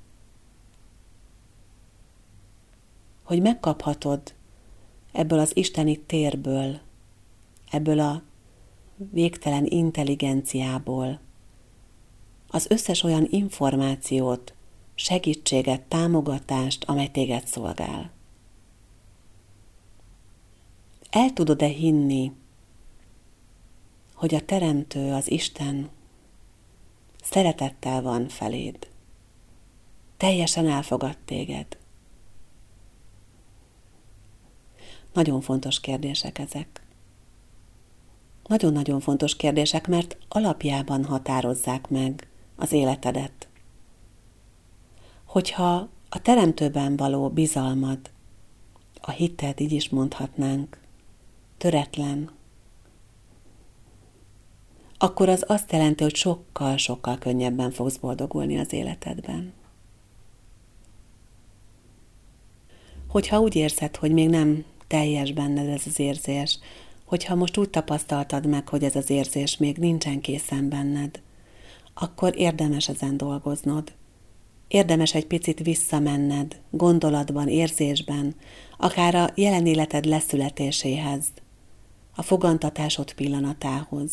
hogy 3.25 3.43
megkaphatod 3.43 4.35
ebből 5.13 5.39
az 5.39 5.57
isteni 5.57 5.97
térből, 5.99 6.81
ebből 7.71 8.01
a 8.01 8.23
végtelen 8.97 9.67
intelligenciából 9.67 11.21
az 12.49 12.67
összes 12.71 13.03
olyan 13.03 13.27
információt, 13.31 14.55
segítséget, 14.95 15.81
támogatást, 15.81 16.85
amely 16.85 17.09
téged 17.09 17.47
szolgál. 17.47 18.11
El 21.11 21.33
tudod-e 21.33 21.67
hinni, 21.67 22.33
hogy 24.15 24.35
a 24.35 24.45
Teremtő, 24.45 25.13
az 25.13 25.31
Isten 25.31 25.89
szeretettel 27.23 28.03
van 28.03 28.29
feléd, 28.29 28.89
teljesen 30.17 30.69
elfogad 30.69 31.19
téged? 31.25 31.79
Nagyon 35.15 35.41
fontos 35.41 35.81
kérdések 35.81 36.39
ezek. 36.39 36.83
Nagyon-nagyon 38.47 39.01
fontos 39.01 39.37
kérdések, 39.37 39.89
mert 39.89 40.17
alapjában 40.29 41.05
határozzák 41.05 41.89
meg 41.89 42.29
az 42.57 42.73
életedet. 42.73 43.49
Hogyha 45.25 45.89
a 46.09 46.23
teremtőben 46.23 46.97
való 46.97 47.29
bizalmad, 47.29 47.99
a 49.01 49.11
hited, 49.11 49.61
így 49.61 49.73
is 49.73 49.89
mondhatnánk, 49.89 50.81
töretlen, 51.59 52.31
akkor 54.99 55.29
az 55.29 55.45
azt 55.47 55.73
jelenti, 55.73 56.03
hogy 56.03 56.15
sokkal-sokkal 56.15 57.19
könnyebben 57.19 57.71
fogsz 57.71 57.97
boldogulni 57.97 58.59
az 58.59 58.73
életedben. 58.73 59.53
Hogyha 63.09 63.41
úgy 63.41 63.55
érzed, 63.55 63.97
hogy 63.97 64.13
még 64.13 64.29
nem 64.29 64.65
teljes 64.87 65.33
benned 65.33 65.69
ez 65.69 65.83
az 65.87 65.99
érzés, 65.99 66.59
hogyha 67.05 67.35
most 67.35 67.57
úgy 67.57 67.71
tapasztaltad 67.71 68.47
meg, 68.47 68.69
hogy 68.69 68.85
ez 68.85 68.97
az 68.97 69.11
érzés 69.11 69.57
még 69.57 69.77
nincsen 69.77 70.21
készen 70.21 70.69
benned, 70.69 71.21
akkor 71.95 72.39
érdemes 72.39 72.89
ezen 72.89 73.17
dolgoznod. 73.17 73.93
Érdemes 74.69 75.15
egy 75.15 75.27
picit 75.27 75.59
visszamenned, 75.59 76.61
gondolatban, 76.71 77.49
érzésben, 77.49 78.35
akár 78.79 79.15
a 79.15 79.31
jelen 79.35 79.67
életed 79.67 80.05
leszületéséhez, 80.05 81.25
a 82.15 82.23
fogantatásod 82.23 83.13
pillanatához, 83.13 84.13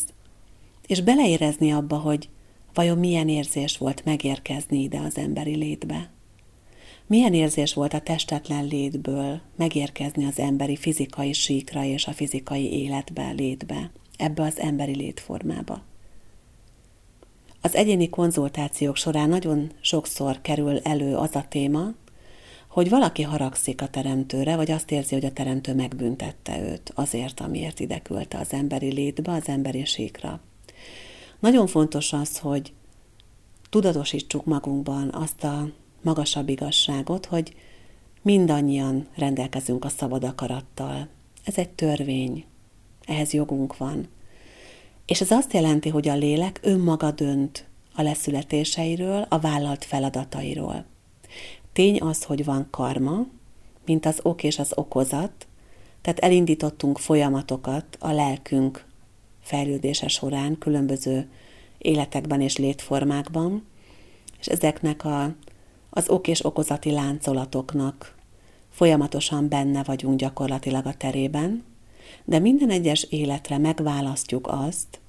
és 0.88 1.02
beleérezni 1.02 1.72
abba, 1.72 1.98
hogy 1.98 2.30
vajon 2.74 2.98
milyen 2.98 3.30
érzés 3.30 3.78
volt 3.78 4.06
megérkezni 4.06 4.82
ide 4.82 5.00
az 5.00 5.18
emberi 5.18 5.56
létbe. 5.56 6.10
Milyen 7.12 7.34
érzés 7.34 7.74
volt 7.74 7.94
a 7.94 8.00
testetlen 8.00 8.66
létből 8.66 9.42
megérkezni 9.56 10.26
az 10.26 10.40
emberi 10.40 10.76
fizikai 10.76 11.34
síkra 11.34 11.84
és 11.84 12.08
a 12.08 12.12
fizikai 12.12 12.74
életbe, 12.74 13.32
létbe, 13.32 13.92
ebbe 14.18 14.44
az 14.44 14.60
emberi 14.60 14.96
létformába. 14.96 15.82
Az 17.62 17.76
egyéni 17.76 18.10
konzultációk 18.10 18.96
során 18.96 19.30
nagyon 19.30 19.72
sokszor 19.82 20.42
kerül 20.42 20.78
elő 20.78 21.16
az 21.16 21.36
a 21.36 21.46
téma, 21.50 21.94
hogy 22.68 22.90
valaki 22.90 23.22
haragszik 23.22 23.82
a 23.82 23.90
teremtőre, 23.90 24.56
vagy 24.56 24.72
azt 24.72 24.92
érzi, 24.92 25.14
hogy 25.14 25.26
a 25.26 25.34
teremtő 25.34 25.74
megbüntette 25.74 26.62
őt 26.62 26.92
azért, 26.96 27.40
amiért 27.40 27.80
ide 27.80 28.00
küldte 28.00 28.38
az 28.38 28.54
emberi 28.54 28.94
létbe, 28.94 29.32
az 29.32 29.48
emberi 29.48 29.86
síkra. 29.86 30.40
Nagyon 31.40 31.68
fontos 31.68 32.14
az, 32.14 32.38
hogy 32.38 32.74
tudatosítsuk 33.70 34.46
magunkban 34.46 35.10
azt 35.14 35.44
a 35.44 35.68
magasabb 36.04 36.50
igazságot, 36.50 37.26
hogy 37.26 37.56
mindannyian 38.22 39.08
rendelkezünk 39.16 39.86
a 39.86 39.90
szabad 39.90 40.24
akarattal. 40.24 41.08
Ez 41.44 41.58
egy 41.58 41.70
törvény, 41.70 42.46
ehhez 43.06 43.34
jogunk 43.34 43.78
van. 43.78 44.08
És 45.06 45.22
ez 45.22 45.32
azt 45.32 45.54
jelenti, 45.54 45.90
hogy 45.90 46.08
a 46.08 46.16
lélek 46.16 46.60
önmaga 46.64 47.12
dönt 47.12 47.68
a 47.96 48.02
leszületéseiről, 48.02 49.26
a 49.30 49.40
vállalt 49.40 49.86
feladatairól. 49.86 50.86
Tény 51.74 52.02
az, 52.02 52.24
hogy 52.24 52.46
van 52.46 52.68
karma, 52.70 53.26
mint 53.86 54.06
az 54.06 54.20
ok 54.24 54.44
és 54.44 54.60
az 54.60 54.72
okozat, 54.76 55.48
tehát 56.02 56.20
elindítottunk 56.20 56.98
folyamatokat 57.00 57.98
a 58.00 58.12
lelkünk 58.12 58.86
fejlődése 59.42 60.08
során, 60.08 60.58
különböző 60.58 61.30
életekben 61.78 62.42
és 62.42 62.58
létformákban, 62.58 63.66
és 64.40 64.48
ezeknek 64.48 65.06
a 65.06 65.36
az 65.94 66.10
ok 66.10 66.28
és 66.28 66.46
okozati 66.46 66.92
láncolatoknak 66.92 68.16
folyamatosan 68.70 69.50
benne 69.50 69.84
vagyunk 69.84 70.20
gyakorlatilag 70.20 70.86
a 70.86 70.94
terében, 70.94 71.64
de 72.26 72.40
minden 72.40 72.70
egyes 72.70 73.04
életre 73.10 73.58
megválasztjuk 73.58 74.48
azt, 74.48 75.00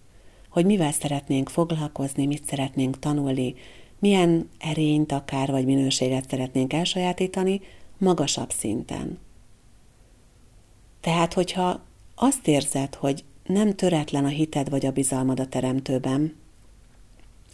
hogy 0.48 0.64
mivel 0.64 0.92
szeretnénk 0.92 1.48
foglalkozni, 1.48 2.26
mit 2.26 2.44
szeretnénk 2.44 2.98
tanulni, 2.98 3.54
milyen 3.98 4.48
erényt 4.58 5.12
akár 5.12 5.50
vagy 5.50 5.64
minőséget 5.64 6.28
szeretnénk 6.30 6.72
elsajátítani 6.72 7.60
magasabb 7.98 8.50
szinten. 8.50 9.18
Tehát, 11.00 11.32
hogyha 11.32 11.80
azt 12.14 12.48
érzed, 12.48 12.94
hogy 12.94 13.24
nem 13.46 13.74
töretlen 13.74 14.24
a 14.24 14.28
hited 14.28 14.70
vagy 14.70 14.86
a 14.86 14.92
bizalmad 14.92 15.40
a 15.40 15.46
teremtőben, 15.46 16.36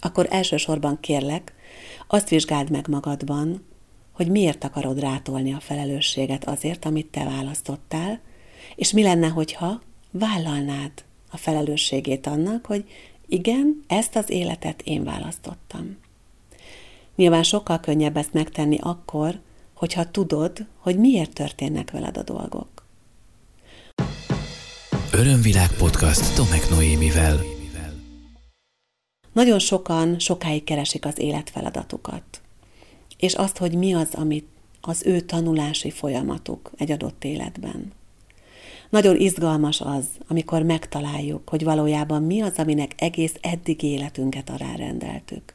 akkor 0.01 0.27
elsősorban 0.31 1.01
kérlek, 1.01 1.55
azt 2.09 2.29
vizsgáld 2.29 2.71
meg 2.71 2.89
magadban, 2.89 3.67
hogy 4.13 4.31
miért 4.31 4.65
akarod 4.65 5.01
rátolni 5.01 5.53
a 5.53 5.61
felelősséget 5.61 6.45
azért, 6.45 6.85
amit 6.85 7.07
te 7.07 7.25
választottál, 7.25 8.21
és 8.77 8.93
mi 8.93 9.03
lenne, 9.03 9.29
hogyha 9.29 9.81
vállalnád 10.11 10.93
a 11.31 11.37
felelősségét 11.37 12.27
annak, 12.27 12.67
hogy 12.67 12.85
igen, 13.27 13.85
ezt 13.87 14.17
az 14.17 14.31
életet 14.31 14.83
én 14.85 15.05
választottam. 15.05 15.97
Nyilván 17.17 17.43
sokkal 17.43 17.81
könnyebb 17.81 18.17
ezt 18.17 18.33
megtenni 18.33 18.79
akkor, 18.81 19.41
hogyha 19.75 20.11
tudod, 20.11 20.67
hogy 20.79 20.99
miért 20.99 21.33
történnek 21.33 21.91
veled 21.91 22.17
a 22.17 22.23
dolgok. 22.23 22.87
Örömvilág 25.13 25.71
podcast 25.79 26.35
Tomek 26.35 26.71
Noémivel. 26.71 27.58
Nagyon 29.39 29.59
sokan 29.59 30.19
sokáig 30.19 30.65
keresik 30.65 31.05
az 31.05 31.19
életfeladatukat, 31.19 32.23
és 33.19 33.35
azt, 33.35 33.57
hogy 33.57 33.75
mi 33.75 33.95
az, 33.95 34.09
amit 34.15 34.47
az 34.81 35.03
ő 35.07 35.21
tanulási 35.21 35.91
folyamatuk 35.91 36.71
egy 36.77 36.91
adott 36.91 37.25
életben. 37.25 37.93
Nagyon 38.91 39.17
izgalmas 39.17 39.81
az, 39.81 40.07
amikor 40.29 40.63
megtaláljuk, 40.63 41.49
hogy 41.49 41.65
valójában 41.65 42.23
mi 42.23 42.41
az, 42.41 42.53
aminek 42.57 42.95
egész 42.97 43.35
eddig 43.41 43.83
életünket 43.83 44.51
arárendeltük. 44.51 45.55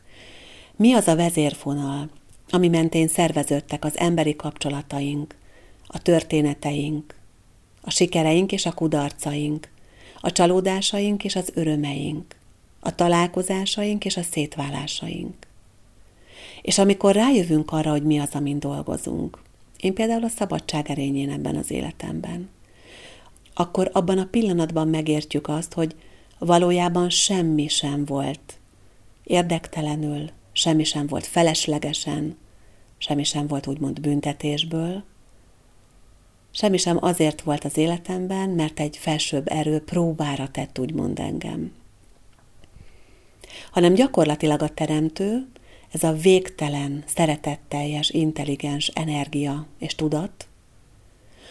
Mi 0.76 0.94
az 0.94 1.08
a 1.08 1.16
vezérfonal, 1.16 2.10
ami 2.50 2.68
mentén 2.68 3.08
szerveződtek 3.08 3.86
az 3.86 3.98
emberi 3.98 4.36
kapcsolataink, 4.36 5.36
a 5.88 6.02
történeteink, 6.02 7.16
a 7.82 7.90
sikereink 7.90 8.52
és 8.52 8.66
a 8.66 8.74
kudarcaink, 8.74 9.70
a 10.22 10.32
csalódásaink 10.32 11.24
és 11.24 11.36
az 11.36 11.52
örömeink, 11.54 12.42
a 12.84 12.96
találkozásaink 12.96 14.06
és 14.06 14.18
a 14.18 14.24
szétválásaink. 14.24 15.36
És 16.62 16.78
amikor 16.78 17.16
rájövünk 17.16 17.72
arra, 17.72 17.92
hogy 17.92 18.04
mi 18.04 18.20
az, 18.20 18.30
amin 18.32 18.60
dolgozunk, 18.60 19.42
én 19.80 19.94
például 19.94 20.24
a 20.24 20.28
szabadság 20.28 20.90
erényén 20.90 21.32
ebben 21.32 21.56
az 21.56 21.72
életemben, 21.72 22.50
akkor 23.54 23.90
abban 23.94 24.18
a 24.18 24.28
pillanatban 24.32 24.88
megértjük 24.88 25.48
azt, 25.48 25.74
hogy 25.74 25.96
valójában 26.40 27.10
semmi 27.10 27.68
sem 27.68 28.06
volt 28.06 28.60
érdektelenül, 29.24 30.30
semmi 30.52 30.84
sem 30.84 31.08
volt 31.08 31.26
feleslegesen, 31.26 32.38
semmi 32.98 33.24
sem 33.24 33.48
volt 33.48 33.68
úgymond 33.68 34.02
büntetésből, 34.02 35.04
semmi 36.52 36.78
sem 36.78 36.98
azért 37.02 37.42
volt 37.42 37.64
az 37.64 37.78
életemben, 37.78 38.50
mert 38.50 38.80
egy 38.80 38.98
felsőbb 38.98 39.48
erő 39.48 39.80
próbára 39.80 40.50
tett 40.52 40.80
úgymond 40.80 41.20
engem. 41.20 41.72
Hanem 43.72 43.94
gyakorlatilag 43.94 44.62
a 44.62 44.70
teremtő, 44.70 45.48
ez 45.92 46.04
a 46.04 46.14
végtelen, 46.14 47.04
szeretetteljes, 47.08 48.10
intelligens 48.10 48.88
energia 48.88 49.66
és 49.80 49.96
tudat, 49.96 50.48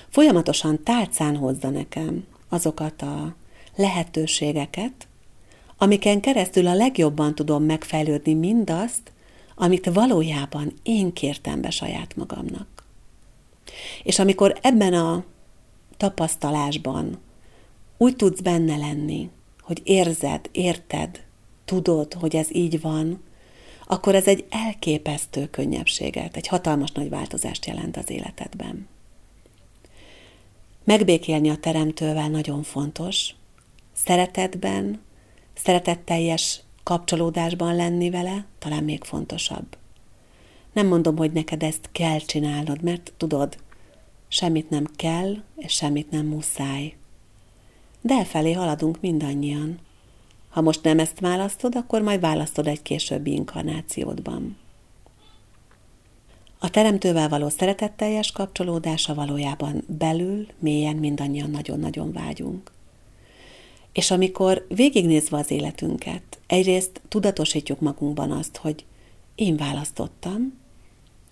folyamatosan 0.08 0.82
tálcán 0.82 1.36
hozza 1.36 1.70
nekem 1.70 2.26
azokat 2.48 3.02
a 3.02 3.34
lehetőségeket, 3.76 5.06
amiken 5.76 6.20
keresztül 6.20 6.66
a 6.66 6.74
legjobban 6.74 7.34
tudom 7.34 7.62
megfejlődni 7.62 8.34
mindazt, 8.34 9.12
amit 9.54 9.90
valójában 9.92 10.72
én 10.82 11.12
kértem 11.12 11.60
be 11.60 11.70
saját 11.70 12.16
magamnak. 12.16 12.66
És 14.02 14.18
amikor 14.18 14.58
ebben 14.62 14.94
a 14.94 15.24
tapasztalásban 15.96 17.18
úgy 17.96 18.16
tudsz 18.16 18.40
benne 18.40 18.76
lenni, 18.76 19.30
hogy 19.60 19.80
érzed, 19.84 20.48
érted, 20.52 21.22
tudod, 21.64 22.14
hogy 22.14 22.36
ez 22.36 22.54
így 22.54 22.80
van, 22.80 23.22
akkor 23.86 24.14
ez 24.14 24.26
egy 24.26 24.44
elképesztő 24.50 25.46
könnyebbséget, 25.46 26.36
egy 26.36 26.46
hatalmas 26.46 26.90
nagy 26.90 27.08
változást 27.08 27.66
jelent 27.66 27.96
az 27.96 28.10
életedben. 28.10 28.88
Megbékélni 30.84 31.50
a 31.50 31.56
teremtővel 31.56 32.28
nagyon 32.28 32.62
fontos, 32.62 33.34
szeretetben, 33.92 35.00
szeretetteljes 35.54 36.60
kapcsolódásban 36.82 37.76
lenni 37.76 38.10
vele, 38.10 38.46
talán 38.58 38.84
még 38.84 39.04
fontosabb. 39.04 39.76
Nem 40.72 40.86
mondom, 40.86 41.16
hogy 41.16 41.32
neked 41.32 41.62
ezt 41.62 41.88
kell 41.92 42.18
csinálnod, 42.18 42.82
mert 42.82 43.12
tudod, 43.16 43.56
semmit 44.28 44.70
nem 44.70 44.86
kell, 44.96 45.36
és 45.56 45.72
semmit 45.72 46.10
nem 46.10 46.26
muszáj. 46.26 46.96
De 48.00 48.14
elfelé 48.14 48.52
haladunk 48.52 49.00
mindannyian. 49.00 49.78
Ha 50.52 50.60
most 50.60 50.82
nem 50.82 50.98
ezt 50.98 51.20
választod, 51.20 51.76
akkor 51.76 52.02
majd 52.02 52.20
választod 52.20 52.66
egy 52.66 52.82
későbbi 52.82 53.32
inkarnációdban. 53.32 54.56
A 56.58 56.70
teremtővel 56.70 57.28
való 57.28 57.48
szeretetteljes 57.48 58.32
kapcsolódása 58.32 59.14
valójában 59.14 59.84
belül, 59.86 60.46
mélyen 60.58 60.96
mindannyian 60.96 61.50
nagyon-nagyon 61.50 62.12
vágyunk. 62.12 62.72
És 63.92 64.10
amikor 64.10 64.66
végignézve 64.68 65.36
az 65.36 65.50
életünket, 65.50 66.40
egyrészt 66.46 67.00
tudatosítjuk 67.08 67.80
magunkban 67.80 68.30
azt, 68.30 68.56
hogy 68.56 68.84
én 69.34 69.56
választottam, 69.56 70.60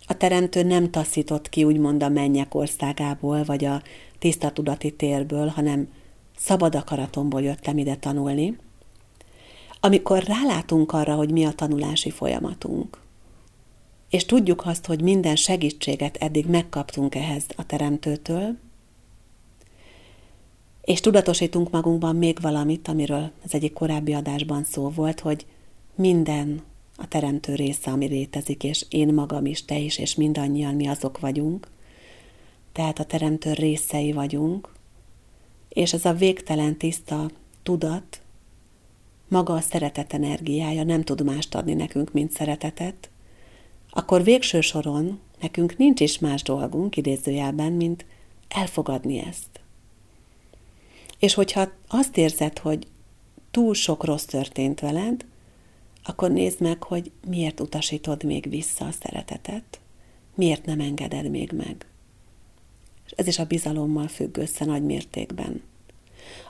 a 0.06 0.16
teremtő 0.16 0.62
nem 0.62 0.90
taszított 0.90 1.48
ki 1.48 1.64
úgymond 1.64 2.02
a 2.02 2.08
mennyek 2.08 2.54
országából, 2.54 3.44
vagy 3.44 3.64
a 3.64 3.82
tiszta 4.18 4.50
tudati 4.50 4.92
térből, 4.92 5.46
hanem 5.46 5.88
szabad 6.36 6.74
akaratomból 6.74 7.42
jöttem 7.42 7.78
ide 7.78 7.96
tanulni. 7.96 8.56
Amikor 9.80 10.22
rálátunk 10.22 10.92
arra, 10.92 11.14
hogy 11.14 11.30
mi 11.30 11.44
a 11.44 11.52
tanulási 11.52 12.10
folyamatunk, 12.10 13.00
és 14.10 14.24
tudjuk 14.24 14.66
azt, 14.66 14.86
hogy 14.86 15.02
minden 15.02 15.36
segítséget 15.36 16.16
eddig 16.16 16.46
megkaptunk 16.46 17.14
ehhez 17.14 17.44
a 17.56 17.66
teremtőtől, 17.66 18.56
és 20.82 21.00
tudatosítunk 21.00 21.70
magunkban 21.70 22.16
még 22.16 22.40
valamit, 22.40 22.88
amiről 22.88 23.30
az 23.44 23.54
egyik 23.54 23.72
korábbi 23.72 24.12
adásban 24.12 24.64
szó 24.64 24.88
volt, 24.88 25.20
hogy 25.20 25.46
minden 25.94 26.62
a 26.96 27.08
teremtő 27.08 27.54
része, 27.54 27.90
ami 27.90 28.06
létezik, 28.06 28.64
és 28.64 28.86
én 28.88 29.14
magam 29.14 29.46
is, 29.46 29.64
te 29.64 29.78
is, 29.78 29.98
és 29.98 30.14
mindannyian 30.14 30.74
mi 30.74 30.86
azok 30.86 31.20
vagyunk. 31.20 31.68
Tehát 32.72 32.98
a 32.98 33.04
teremtő 33.04 33.52
részei 33.52 34.12
vagyunk, 34.12 34.72
és 35.68 35.92
ez 35.92 36.04
a 36.04 36.12
végtelen 36.12 36.76
tiszta 36.76 37.30
tudat, 37.62 38.19
maga 39.30 39.54
a 39.54 39.60
szeretet 39.60 40.12
energiája 40.12 40.84
nem 40.84 41.02
tud 41.02 41.24
mást 41.24 41.54
adni 41.54 41.74
nekünk, 41.74 42.12
mint 42.12 42.32
szeretetet, 42.32 43.10
akkor 43.90 44.22
végső 44.22 44.60
soron 44.60 45.20
nekünk 45.40 45.76
nincs 45.76 46.00
is 46.00 46.18
más 46.18 46.42
dolgunk, 46.42 46.96
idézőjelben, 46.96 47.72
mint 47.72 48.04
elfogadni 48.48 49.18
ezt. 49.18 49.60
És 51.18 51.34
hogyha 51.34 51.70
azt 51.88 52.16
érzed, 52.16 52.58
hogy 52.58 52.86
túl 53.50 53.74
sok 53.74 54.04
rossz 54.04 54.24
történt 54.24 54.80
veled, 54.80 55.24
akkor 56.04 56.30
nézd 56.30 56.60
meg, 56.60 56.82
hogy 56.82 57.10
miért 57.26 57.60
utasítod 57.60 58.24
még 58.24 58.48
vissza 58.48 58.84
a 58.84 58.90
szeretetet, 58.90 59.80
miért 60.34 60.64
nem 60.64 60.80
engeded 60.80 61.30
még 61.30 61.52
meg. 61.52 61.86
És 63.04 63.10
ez 63.10 63.26
is 63.26 63.38
a 63.38 63.44
bizalommal 63.44 64.08
függ 64.08 64.36
össze 64.36 64.64
nagy 64.64 64.82
mértékben. 64.82 65.62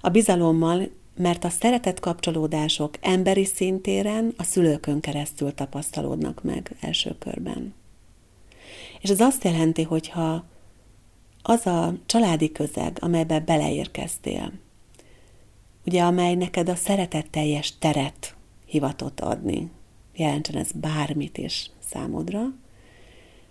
A 0.00 0.08
bizalommal, 0.08 0.90
mert 1.16 1.44
a 1.44 1.48
szeretet 1.48 2.00
kapcsolódások 2.00 2.94
emberi 3.00 3.44
szintéren 3.44 4.34
a 4.36 4.42
szülőkön 4.42 5.00
keresztül 5.00 5.54
tapasztalódnak 5.54 6.42
meg 6.42 6.76
első 6.80 7.14
körben. 7.18 7.74
És 9.00 9.10
ez 9.10 9.20
azt 9.20 9.44
jelenti, 9.44 9.82
hogyha 9.82 10.44
az 11.42 11.66
a 11.66 11.94
családi 12.06 12.52
közeg, 12.52 12.98
amelybe 13.00 13.40
beleérkeztél, 13.40 14.52
ugye 15.86 16.02
amely 16.02 16.34
neked 16.34 16.68
a 16.68 16.74
szeretetteljes 16.74 17.78
teret 17.78 18.34
hivatott 18.66 19.20
adni, 19.20 19.70
jelentsen 20.14 20.56
ez 20.56 20.72
bármit 20.72 21.38
is 21.38 21.70
számodra, 21.88 22.54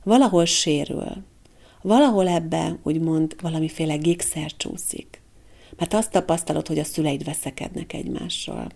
valahol 0.04 0.46
sérül, 0.46 1.24
valahol 1.82 2.28
ebbe 2.28 2.78
úgymond 2.84 3.36
valamiféle 3.42 3.96
gigszer 3.96 4.56
csúszik. 4.58 5.19
Mert 5.80 5.94
azt 5.94 6.12
tapasztalod, 6.12 6.68
hogy 6.68 6.80
a 6.80 6.84
szüleid 6.84 7.24
veszekednek 7.24 7.94
egymással. 7.94 8.68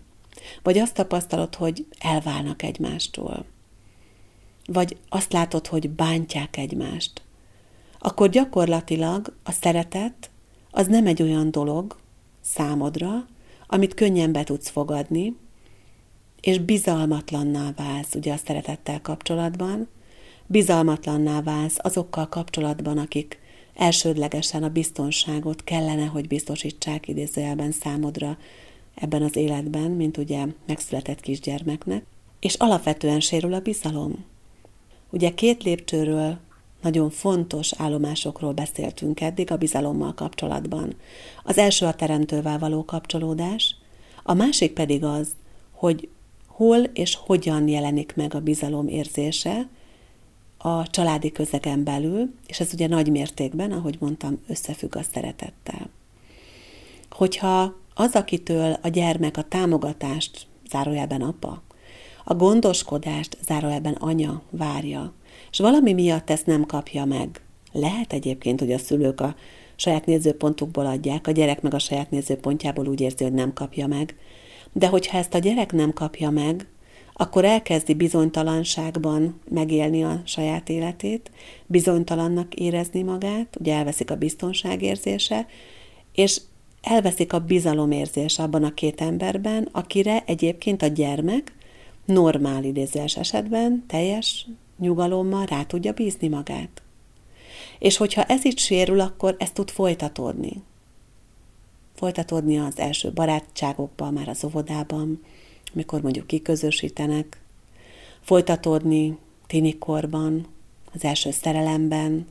Vagy 0.62 0.78
azt 0.78 0.94
tapasztalod, 0.94 1.54
hogy 1.54 1.86
elválnak 1.98 2.62
egymástól. 2.62 3.44
Vagy 4.66 4.96
azt 5.08 5.32
látod, 5.32 5.66
hogy 5.66 5.90
bántják 5.90 6.56
egymást. 6.56 7.22
Akkor 7.98 8.28
gyakorlatilag 8.28 9.36
a 9.42 9.50
szeretet 9.52 10.30
az 10.70 10.86
nem 10.86 11.06
egy 11.06 11.22
olyan 11.22 11.50
dolog 11.50 11.96
számodra, 12.40 13.26
amit 13.66 13.94
könnyen 13.94 14.32
be 14.32 14.44
tudsz 14.44 14.68
fogadni, 14.68 15.36
és 16.40 16.58
bizalmatlanná 16.58 17.72
válsz 17.76 18.14
ugye 18.14 18.32
a 18.32 18.36
szeretettel 18.36 19.00
kapcsolatban, 19.00 19.88
bizalmatlanná 20.46 21.42
válsz 21.42 21.76
azokkal 21.78 22.28
kapcsolatban, 22.28 22.98
akik 22.98 23.38
elsődlegesen 23.74 24.62
a 24.62 24.68
biztonságot 24.68 25.64
kellene, 25.64 26.04
hogy 26.04 26.28
biztosítsák 26.28 27.08
idézőjelben 27.08 27.72
számodra 27.72 28.38
ebben 28.94 29.22
az 29.22 29.36
életben, 29.36 29.90
mint 29.90 30.16
ugye 30.16 30.46
megszületett 30.66 31.20
kisgyermeknek, 31.20 32.04
és 32.40 32.54
alapvetően 32.54 33.20
sérül 33.20 33.54
a 33.54 33.60
bizalom. 33.60 34.24
Ugye 35.10 35.34
két 35.34 35.62
lépcsőről 35.62 36.38
nagyon 36.82 37.10
fontos 37.10 37.72
állomásokról 37.76 38.52
beszéltünk 38.52 39.20
eddig 39.20 39.50
a 39.50 39.56
bizalommal 39.56 40.14
kapcsolatban. 40.14 40.94
Az 41.44 41.58
első 41.58 41.86
a 41.86 41.94
teremtővel 41.94 42.58
való 42.58 42.84
kapcsolódás, 42.84 43.76
a 44.22 44.34
másik 44.34 44.72
pedig 44.72 45.04
az, 45.04 45.28
hogy 45.70 46.08
hol 46.46 46.78
és 46.78 47.14
hogyan 47.14 47.68
jelenik 47.68 48.12
meg 48.16 48.34
a 48.34 48.40
bizalom 48.40 48.88
érzése 48.88 49.68
a 50.66 50.86
családi 50.86 51.32
közegen 51.32 51.84
belül, 51.84 52.34
és 52.46 52.60
ez 52.60 52.72
ugye 52.72 52.86
nagy 52.86 53.10
mértékben, 53.10 53.72
ahogy 53.72 53.96
mondtam, 54.00 54.38
összefügg 54.48 54.96
a 54.96 55.02
szeretettel. 55.12 55.90
Hogyha 57.10 57.74
az, 57.94 58.14
akitől 58.14 58.76
a 58.82 58.88
gyermek 58.88 59.36
a 59.36 59.42
támogatást, 59.42 60.46
zárójelben 60.70 61.20
apa, 61.20 61.62
a 62.24 62.34
gondoskodást, 62.34 63.38
zárójelben 63.46 63.92
anya 63.92 64.42
várja, 64.50 65.12
és 65.50 65.58
valami 65.58 65.92
miatt 65.92 66.30
ezt 66.30 66.46
nem 66.46 66.66
kapja 66.66 67.04
meg. 67.04 67.40
Lehet 67.72 68.12
egyébként, 68.12 68.60
hogy 68.60 68.72
a 68.72 68.78
szülők 68.78 69.20
a 69.20 69.34
saját 69.76 70.06
nézőpontukból 70.06 70.86
adják, 70.86 71.26
a 71.26 71.30
gyerek 71.30 71.62
meg 71.62 71.74
a 71.74 71.78
saját 71.78 72.10
nézőpontjából 72.10 72.88
úgy 72.88 73.00
érzi, 73.00 73.24
hogy 73.24 73.32
nem 73.32 73.52
kapja 73.52 73.86
meg, 73.86 74.16
de 74.72 74.86
hogyha 74.86 75.18
ezt 75.18 75.34
a 75.34 75.38
gyerek 75.38 75.72
nem 75.72 75.92
kapja 75.92 76.30
meg, 76.30 76.66
akkor 77.16 77.44
elkezdi 77.44 77.94
bizonytalanságban 77.94 79.40
megélni 79.50 80.04
a 80.04 80.22
saját 80.24 80.68
életét, 80.68 81.30
bizonytalannak 81.66 82.54
érezni 82.54 83.02
magát, 83.02 83.56
ugye 83.60 83.74
elveszik 83.74 84.10
a 84.10 84.16
biztonságérzése, 84.16 85.46
és 86.12 86.40
elveszik 86.82 87.32
a 87.32 87.38
bizalomérzés 87.38 88.38
abban 88.38 88.64
a 88.64 88.74
két 88.74 89.00
emberben, 89.00 89.68
akire 89.72 90.22
egyébként 90.26 90.82
a 90.82 90.86
gyermek 90.86 91.52
normál 92.04 92.64
idézőes 92.64 93.16
esetben 93.16 93.84
teljes 93.86 94.46
nyugalommal 94.78 95.46
rá 95.46 95.62
tudja 95.62 95.92
bízni 95.92 96.28
magát. 96.28 96.82
És 97.78 97.96
hogyha 97.96 98.24
ez 98.24 98.44
itt 98.44 98.58
sérül, 98.58 99.00
akkor 99.00 99.36
ez 99.38 99.50
tud 99.50 99.70
folytatódni. 99.70 100.62
folytatódni 101.94 102.58
az 102.58 102.78
első 102.78 103.12
barátságokban, 103.12 104.12
már 104.12 104.28
az 104.28 104.44
óvodában, 104.44 105.20
amikor 105.74 106.02
mondjuk 106.02 106.26
kiközösítenek, 106.26 107.40
folytatódni 108.20 109.18
tinikorban, 109.46 110.46
az 110.92 111.04
első 111.04 111.30
szerelemben, 111.30 112.26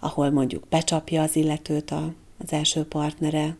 ahol 0.00 0.30
mondjuk 0.30 0.68
becsapja 0.68 1.22
az 1.22 1.36
illetőt 1.36 1.90
a, 1.90 2.12
az 2.38 2.52
első 2.52 2.84
partnere, 2.84 3.56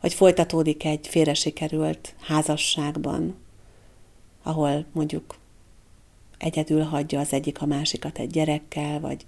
vagy 0.00 0.14
folytatódik 0.14 0.84
egy 0.84 1.06
félre 1.06 1.34
sikerült 1.34 2.14
házasságban, 2.20 3.34
ahol 4.42 4.84
mondjuk 4.92 5.36
egyedül 6.38 6.82
hagyja 6.82 7.20
az 7.20 7.32
egyik 7.32 7.62
a 7.62 7.66
másikat 7.66 8.18
egy 8.18 8.30
gyerekkel, 8.30 9.00
vagy 9.00 9.26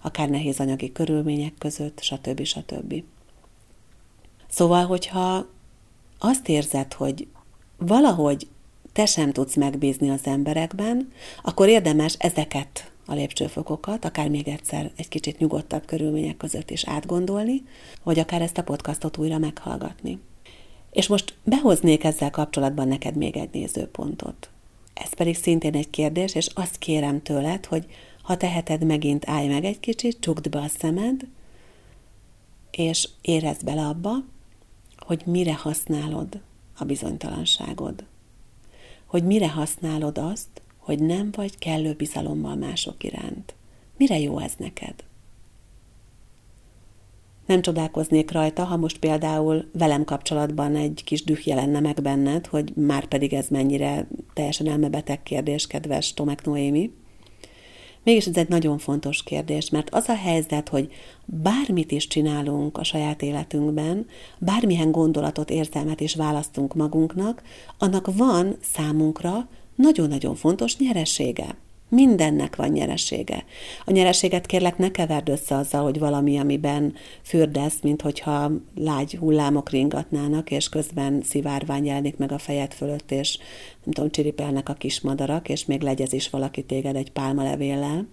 akár 0.00 0.28
nehéz 0.28 0.60
anyagi 0.60 0.92
körülmények 0.92 1.54
között, 1.58 2.00
stb. 2.00 2.44
stb. 2.44 3.02
Szóval, 4.48 4.86
hogyha 4.86 5.46
azt 6.18 6.48
érzed, 6.48 6.92
hogy 6.92 7.26
valahogy 7.76 8.46
te 8.92 9.06
sem 9.06 9.32
tudsz 9.32 9.56
megbízni 9.56 10.10
az 10.10 10.20
emberekben, 10.24 11.12
akkor 11.42 11.68
érdemes 11.68 12.14
ezeket 12.18 12.92
a 13.06 13.14
lépcsőfokokat, 13.14 14.04
akár 14.04 14.28
még 14.28 14.48
egyszer 14.48 14.90
egy 14.96 15.08
kicsit 15.08 15.38
nyugodtabb 15.38 15.84
körülmények 15.84 16.36
között 16.36 16.70
is 16.70 16.84
átgondolni, 16.84 17.62
vagy 18.02 18.18
akár 18.18 18.42
ezt 18.42 18.58
a 18.58 18.62
podcastot 18.62 19.16
újra 19.16 19.38
meghallgatni. 19.38 20.18
És 20.90 21.06
most 21.06 21.34
behoznék 21.44 22.04
ezzel 22.04 22.30
kapcsolatban 22.30 22.88
neked 22.88 23.16
még 23.16 23.36
egy 23.36 23.48
nézőpontot. 23.52 24.50
Ez 24.94 25.14
pedig 25.14 25.36
szintén 25.36 25.74
egy 25.74 25.90
kérdés, 25.90 26.34
és 26.34 26.46
azt 26.54 26.78
kérem 26.78 27.22
tőled, 27.22 27.66
hogy 27.66 27.86
ha 28.22 28.36
teheted, 28.36 28.84
megint 28.84 29.28
állj 29.28 29.46
meg 29.46 29.64
egy 29.64 29.80
kicsit, 29.80 30.20
csukd 30.20 30.48
be 30.48 30.58
a 30.58 30.68
szemed, 30.78 31.26
és 32.70 33.08
érezd 33.20 33.64
bele 33.64 33.86
abba, 33.86 34.12
hogy 34.98 35.22
mire 35.26 35.54
használod 35.54 36.40
a 36.78 36.84
bizonytalanságod. 36.84 38.04
Hogy 39.06 39.24
mire 39.24 39.50
használod 39.50 40.18
azt, 40.18 40.62
hogy 40.78 40.98
nem 40.98 41.30
vagy 41.32 41.58
kellő 41.58 41.94
bizalommal 41.94 42.54
mások 42.54 43.04
iránt. 43.04 43.54
Mire 43.96 44.18
jó 44.18 44.38
ez 44.38 44.52
neked? 44.58 44.94
Nem 47.46 47.62
csodálkoznék 47.62 48.30
rajta, 48.30 48.64
ha 48.64 48.76
most 48.76 48.98
például 48.98 49.70
velem 49.72 50.04
kapcsolatban 50.04 50.76
egy 50.76 51.02
kis 51.04 51.24
düh 51.24 51.46
jelenne 51.46 51.80
meg 51.80 52.02
benned, 52.02 52.46
hogy 52.46 52.72
már 52.76 53.06
pedig 53.06 53.32
ez 53.32 53.48
mennyire 53.48 54.08
teljesen 54.32 54.68
elmebeteg 54.68 55.22
kérdés, 55.22 55.66
kedves 55.66 56.14
Tomek 56.14 56.44
Noémi. 56.44 56.92
Mégis 58.04 58.26
ez 58.26 58.36
egy 58.36 58.48
nagyon 58.48 58.78
fontos 58.78 59.22
kérdés, 59.22 59.70
mert 59.70 59.94
az 59.94 60.08
a 60.08 60.16
helyzet, 60.16 60.68
hogy 60.68 60.92
bármit 61.24 61.92
is 61.92 62.06
csinálunk 62.06 62.78
a 62.78 62.84
saját 62.84 63.22
életünkben, 63.22 64.06
bármilyen 64.38 64.90
gondolatot, 64.90 65.50
érzelmet 65.50 66.00
is 66.00 66.14
választunk 66.14 66.74
magunknak, 66.74 67.42
annak 67.78 68.16
van 68.16 68.56
számunkra 68.60 69.48
nagyon-nagyon 69.74 70.34
fontos 70.34 70.76
nyeresége. 70.76 71.56
Mindennek 71.94 72.56
van 72.56 72.68
nyeresége. 72.68 73.44
A 73.84 73.90
nyereséget 73.90 74.46
kérlek 74.46 74.78
ne 74.78 74.90
keverd 74.90 75.28
össze 75.28 75.56
azzal, 75.56 75.82
hogy 75.82 75.98
valami, 75.98 76.38
amiben 76.38 76.94
fürdesz, 77.22 77.78
mint 77.82 78.02
hogyha 78.02 78.50
lágy 78.74 79.16
hullámok 79.16 79.70
ringatnának, 79.70 80.50
és 80.50 80.68
közben 80.68 81.22
szivárvány 81.22 81.84
jelenik 81.84 82.16
meg 82.16 82.32
a 82.32 82.38
fejed 82.38 82.72
fölött, 82.72 83.10
és 83.10 83.38
nem 83.84 83.94
tudom, 83.94 84.10
csiripelnek 84.10 84.68
a 84.68 84.72
kis 84.72 85.00
madarak, 85.00 85.48
és 85.48 85.64
még 85.64 85.82
legyez 85.82 86.12
is 86.12 86.30
valaki 86.30 86.62
téged 86.62 86.96
egy 86.96 87.10
pálmalevéllel. 87.10 88.08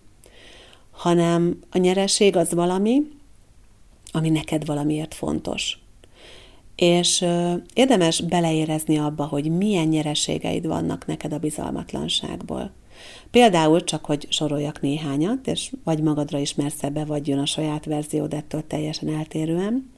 Hanem 0.91 1.59
a 1.71 1.77
nyereség 1.77 2.35
az 2.35 2.53
valami, 2.53 3.01
ami 4.11 4.29
neked 4.29 4.65
valamiért 4.65 5.13
fontos. 5.13 5.79
És 6.75 7.25
érdemes 7.73 8.21
beleérezni 8.21 8.97
abba, 8.97 9.25
hogy 9.25 9.51
milyen 9.51 9.87
nyereségeid 9.87 10.67
vannak 10.67 11.05
neked 11.05 11.33
a 11.33 11.39
bizalmatlanságból. 11.39 12.71
Például 13.31 13.83
csak, 13.83 14.05
hogy 14.05 14.27
soroljak 14.29 14.81
néhányat, 14.81 15.47
és 15.47 15.71
vagy 15.83 16.01
magadra 16.01 16.37
ismersz 16.37 16.83
ebbe, 16.83 17.05
vagy 17.05 17.27
jön 17.27 17.39
a 17.39 17.45
saját 17.45 17.85
verziód 17.85 18.33
ettől 18.33 18.67
teljesen 18.67 19.09
eltérően. 19.09 19.91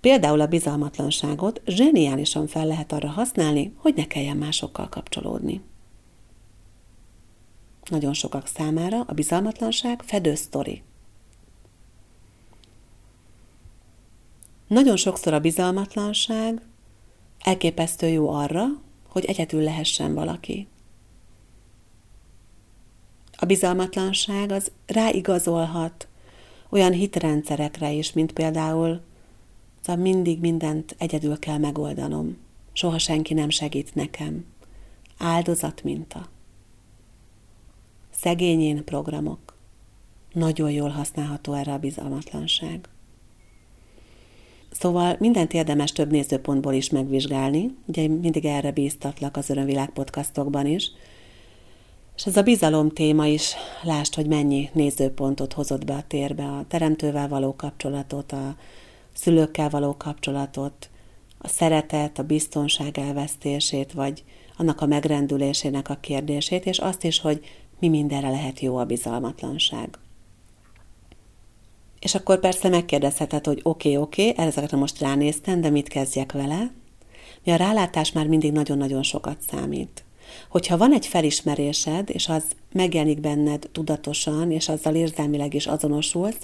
Például 0.00 0.40
a 0.40 0.46
bizalmatlanságot 0.46 1.60
zseniálisan 1.66 2.46
fel 2.46 2.66
lehet 2.66 2.92
arra 2.92 3.08
használni, 3.08 3.72
hogy 3.76 3.94
ne 3.94 4.06
kelljen 4.06 4.36
másokkal 4.36 4.88
kapcsolódni. 4.88 5.60
Nagyon 7.90 8.12
sokak 8.12 8.46
számára 8.46 9.00
a 9.00 9.12
bizalmatlanság 9.12 10.02
fedősztori. 10.02 10.82
Nagyon 14.66 14.96
sokszor 14.96 15.32
a 15.32 15.40
bizalmatlanság 15.40 16.62
elképesztő 17.38 18.08
jó 18.08 18.28
arra, 18.28 18.64
hogy 19.08 19.24
egyedül 19.24 19.62
lehessen 19.62 20.14
valaki. 20.14 20.68
A 23.42 23.46
bizalmatlanság 23.46 24.50
az 24.50 24.70
ráigazolhat 24.86 26.08
olyan 26.68 26.92
hitrendszerekre 26.92 27.92
is, 27.92 28.12
mint 28.12 28.32
például 28.32 29.00
szóval 29.80 30.02
mindig 30.02 30.40
mindent 30.40 30.94
egyedül 30.98 31.38
kell 31.38 31.58
megoldanom. 31.58 32.36
Soha 32.72 32.98
senki 32.98 33.34
nem 33.34 33.50
segít 33.50 33.94
nekem. 33.94 34.44
Áldozat 35.18 35.82
minta. 35.82 36.28
Szegényén 38.10 38.84
programok. 38.84 39.56
Nagyon 40.32 40.70
jól 40.70 40.88
használható 40.88 41.52
erre 41.52 41.72
a 41.72 41.78
bizalmatlanság. 41.78 42.88
Szóval 44.70 45.16
mindent 45.18 45.52
érdemes 45.52 45.92
több 45.92 46.10
nézőpontból 46.10 46.72
is 46.72 46.90
megvizsgálni. 46.90 47.74
Ugye 47.86 48.08
mindig 48.08 48.44
erre 48.44 48.72
bíztatlak 48.72 49.36
az 49.36 49.50
Örömvilág 49.50 49.90
podcastokban 49.90 50.66
is, 50.66 50.90
és 52.20 52.26
ez 52.26 52.36
a 52.36 52.42
bizalom 52.42 52.90
téma 52.90 53.26
is, 53.26 53.54
lásd, 53.82 54.14
hogy 54.14 54.26
mennyi 54.26 54.70
nézőpontot 54.72 55.52
hozott 55.52 55.84
be 55.84 55.94
a 55.94 56.04
térbe, 56.08 56.44
a 56.44 56.64
teremtővel 56.68 57.28
való 57.28 57.56
kapcsolatot, 57.56 58.32
a 58.32 58.56
szülőkkel 59.14 59.68
való 59.68 59.96
kapcsolatot, 59.96 60.90
a 61.38 61.48
szeretet, 61.48 62.18
a 62.18 62.22
biztonság 62.22 62.98
elvesztését, 62.98 63.92
vagy 63.92 64.24
annak 64.56 64.80
a 64.80 64.86
megrendülésének 64.86 65.88
a 65.88 65.98
kérdését, 66.00 66.66
és 66.66 66.78
azt 66.78 67.04
is, 67.04 67.20
hogy 67.20 67.44
mi 67.78 67.88
mindenre 67.88 68.30
lehet 68.30 68.60
jó 68.60 68.76
a 68.76 68.84
bizalmatlanság. 68.84 69.98
És 72.00 72.14
akkor 72.14 72.40
persze 72.40 72.68
megkérdezheted, 72.68 73.46
hogy 73.46 73.60
oké, 73.62 73.88
okay, 73.88 74.02
oké, 74.02 74.30
okay, 74.30 74.46
ezekre 74.46 74.76
most 74.76 75.00
ránéztem, 75.00 75.60
de 75.60 75.70
mit 75.70 75.88
kezdjek 75.88 76.32
vele? 76.32 76.72
Mi 77.44 77.52
a 77.52 77.56
rálátás 77.56 78.12
már 78.12 78.26
mindig 78.26 78.52
nagyon-nagyon 78.52 79.02
sokat 79.02 79.38
számít. 79.50 80.04
Hogyha 80.48 80.76
van 80.76 80.92
egy 80.92 81.06
felismerésed, 81.06 82.10
és 82.10 82.28
az 82.28 82.44
megjelenik 82.72 83.20
benned 83.20 83.68
tudatosan, 83.72 84.50
és 84.50 84.68
azzal 84.68 84.94
érzelmileg 84.94 85.54
is 85.54 85.66
azonosulsz, 85.66 86.40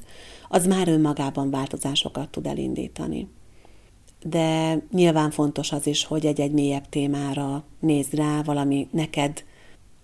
az 0.48 0.66
már 0.66 0.88
önmagában 0.88 1.50
változásokat 1.50 2.28
tud 2.28 2.46
elindítani. 2.46 3.28
De 4.22 4.78
nyilván 4.92 5.30
fontos 5.30 5.72
az 5.72 5.86
is, 5.86 6.04
hogy 6.04 6.26
egy-egy 6.26 6.52
mélyebb 6.52 6.88
témára 6.88 7.64
nézd 7.80 8.14
rá, 8.14 8.42
valami 8.42 8.88
neked 8.90 9.44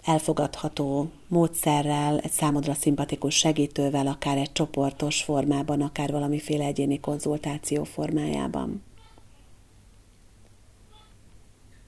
elfogadható 0.05 1.11
módszerrel, 1.29 2.19
egy 2.19 2.31
számodra 2.31 2.75
szimpatikus 2.75 3.35
segítővel, 3.35 4.07
akár 4.07 4.37
egy 4.37 4.53
csoportos 4.53 5.23
formában, 5.23 5.81
akár 5.81 6.11
valamiféle 6.11 6.65
egyéni 6.65 7.01
konzultáció 7.01 7.85
formájában. 7.85 8.83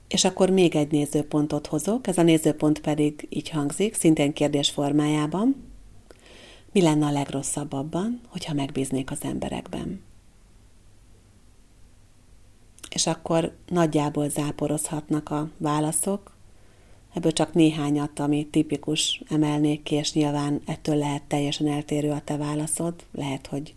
És 0.07 0.23
akkor 0.23 0.49
még 0.49 0.75
egy 0.75 0.91
nézőpontot 0.91 1.67
hozok, 1.67 2.07
ez 2.07 2.17
a 2.17 2.23
nézőpont 2.23 2.81
pedig 2.81 3.27
így 3.29 3.49
hangzik, 3.49 3.93
szintén 3.93 4.33
kérdés 4.33 4.69
formájában. 4.69 5.55
Mi 6.71 6.81
lenne 6.81 7.05
a 7.05 7.11
legrosszabb 7.11 7.73
abban, 7.73 8.21
hogyha 8.27 8.53
megbíznék 8.53 9.11
az 9.11 9.19
emberekben? 9.21 10.03
És 12.89 13.07
akkor 13.07 13.55
nagyjából 13.67 14.29
záporozhatnak 14.29 15.29
a 15.29 15.49
válaszok, 15.57 16.35
ebből 17.13 17.31
csak 17.31 17.53
néhányat, 17.53 18.19
ami 18.19 18.47
tipikus 18.47 19.21
emelnék 19.29 19.83
ki, 19.83 19.95
és 19.95 20.13
nyilván 20.13 20.61
ettől 20.65 20.95
lehet 20.95 21.23
teljesen 21.23 21.67
eltérő 21.67 22.11
a 22.11 22.21
te 22.21 22.37
válaszod, 22.37 22.93
lehet, 23.11 23.47
hogy 23.47 23.73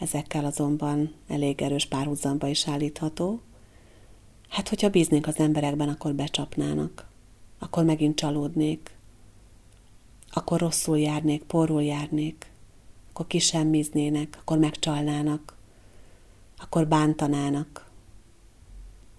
ezekkel 0.00 0.44
azonban 0.44 1.14
elég 1.28 1.62
erős 1.62 1.86
párhuzamba 1.86 2.46
is 2.46 2.68
állítható. 2.68 3.40
Hát, 4.48 4.68
hogyha 4.68 4.90
bíznék 4.90 5.26
az 5.26 5.38
emberekben, 5.38 5.88
akkor 5.88 6.14
becsapnának. 6.14 7.06
Akkor 7.58 7.84
megint 7.84 8.16
csalódnék. 8.16 8.96
Akkor 10.30 10.60
rosszul 10.60 10.98
járnék, 10.98 11.42
porul 11.42 11.82
járnék. 11.82 12.50
Akkor 13.10 13.26
kisemmiznének, 13.26 14.36
akkor 14.40 14.58
megcsalnának. 14.58 15.56
Akkor 16.58 16.86
bántanának. 16.86 17.90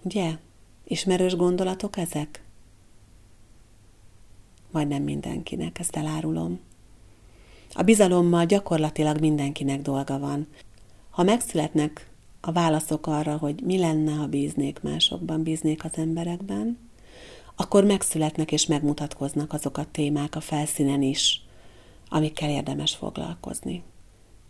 Ugye? 0.02 0.36
Ismerős 0.84 1.36
gondolatok 1.36 1.96
ezek? 1.96 2.42
Majdnem 4.70 5.02
mindenkinek, 5.02 5.78
ezt 5.78 5.96
elárulom. 5.96 6.60
A 7.72 7.82
bizalommal 7.82 8.44
gyakorlatilag 8.44 9.20
mindenkinek 9.20 9.82
dolga 9.82 10.18
van. 10.18 10.46
Ha 11.10 11.22
megszületnek 11.22 12.10
a 12.40 12.52
válaszok 12.52 13.06
arra, 13.06 13.36
hogy 13.36 13.62
mi 13.64 13.78
lenne, 13.78 14.12
ha 14.12 14.26
bíznék 14.26 14.80
másokban, 14.80 15.42
bíznék 15.42 15.84
az 15.84 15.92
emberekben, 15.94 16.78
akkor 17.56 17.84
megszületnek 17.84 18.52
és 18.52 18.66
megmutatkoznak 18.66 19.52
azok 19.52 19.78
a 19.78 19.86
témák 19.90 20.34
a 20.34 20.40
felszínen 20.40 21.02
is, 21.02 21.42
amikkel 22.08 22.50
érdemes 22.50 22.94
foglalkozni. 22.94 23.82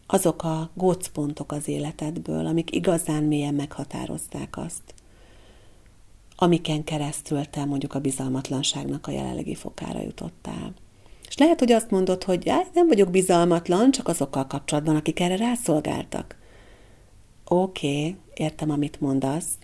Azok 0.06 0.42
a 0.44 0.70
gócpontok 0.74 1.52
az 1.52 1.68
életedből, 1.68 2.46
amik 2.46 2.74
igazán 2.74 3.22
mélyen 3.22 3.54
meghatározták 3.54 4.56
azt, 4.56 4.94
amiken 6.36 6.84
keresztül 6.84 7.44
te 7.44 7.64
mondjuk 7.64 7.94
a 7.94 8.00
bizalmatlanságnak 8.00 9.06
a 9.06 9.10
jelenlegi 9.10 9.54
fokára 9.54 10.00
jutottál. 10.00 10.72
És 11.28 11.36
lehet, 11.36 11.58
hogy 11.58 11.72
azt 11.72 11.90
mondod, 11.90 12.24
hogy 12.24 12.52
nem 12.74 12.86
vagyok 12.86 13.10
bizalmatlan, 13.10 13.90
csak 13.90 14.08
azokkal 14.08 14.46
kapcsolatban, 14.46 14.96
akik 14.96 15.20
erre 15.20 15.36
rászolgáltak. 15.36 16.36
Oké, 17.48 17.88
okay, 17.88 18.16
értem, 18.34 18.70
amit 18.70 19.00
mondasz, 19.00 19.58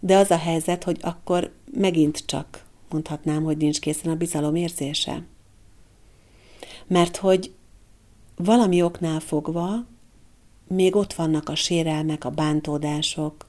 de 0.00 0.16
az 0.16 0.30
a 0.30 0.36
helyzet, 0.36 0.84
hogy 0.84 0.98
akkor 1.00 1.52
megint 1.72 2.26
csak 2.26 2.64
mondhatnám, 2.90 3.42
hogy 3.42 3.56
nincs 3.56 3.80
készen 3.80 4.12
a 4.12 4.16
bizalom 4.16 4.54
érzése. 4.54 5.22
Mert 6.86 7.16
hogy 7.16 7.52
valami 8.36 8.82
oknál 8.82 9.20
fogva 9.20 9.86
még 10.68 10.96
ott 10.96 11.12
vannak 11.12 11.48
a 11.48 11.54
sérelmek, 11.54 12.24
a 12.24 12.30
bántódások, 12.30 13.46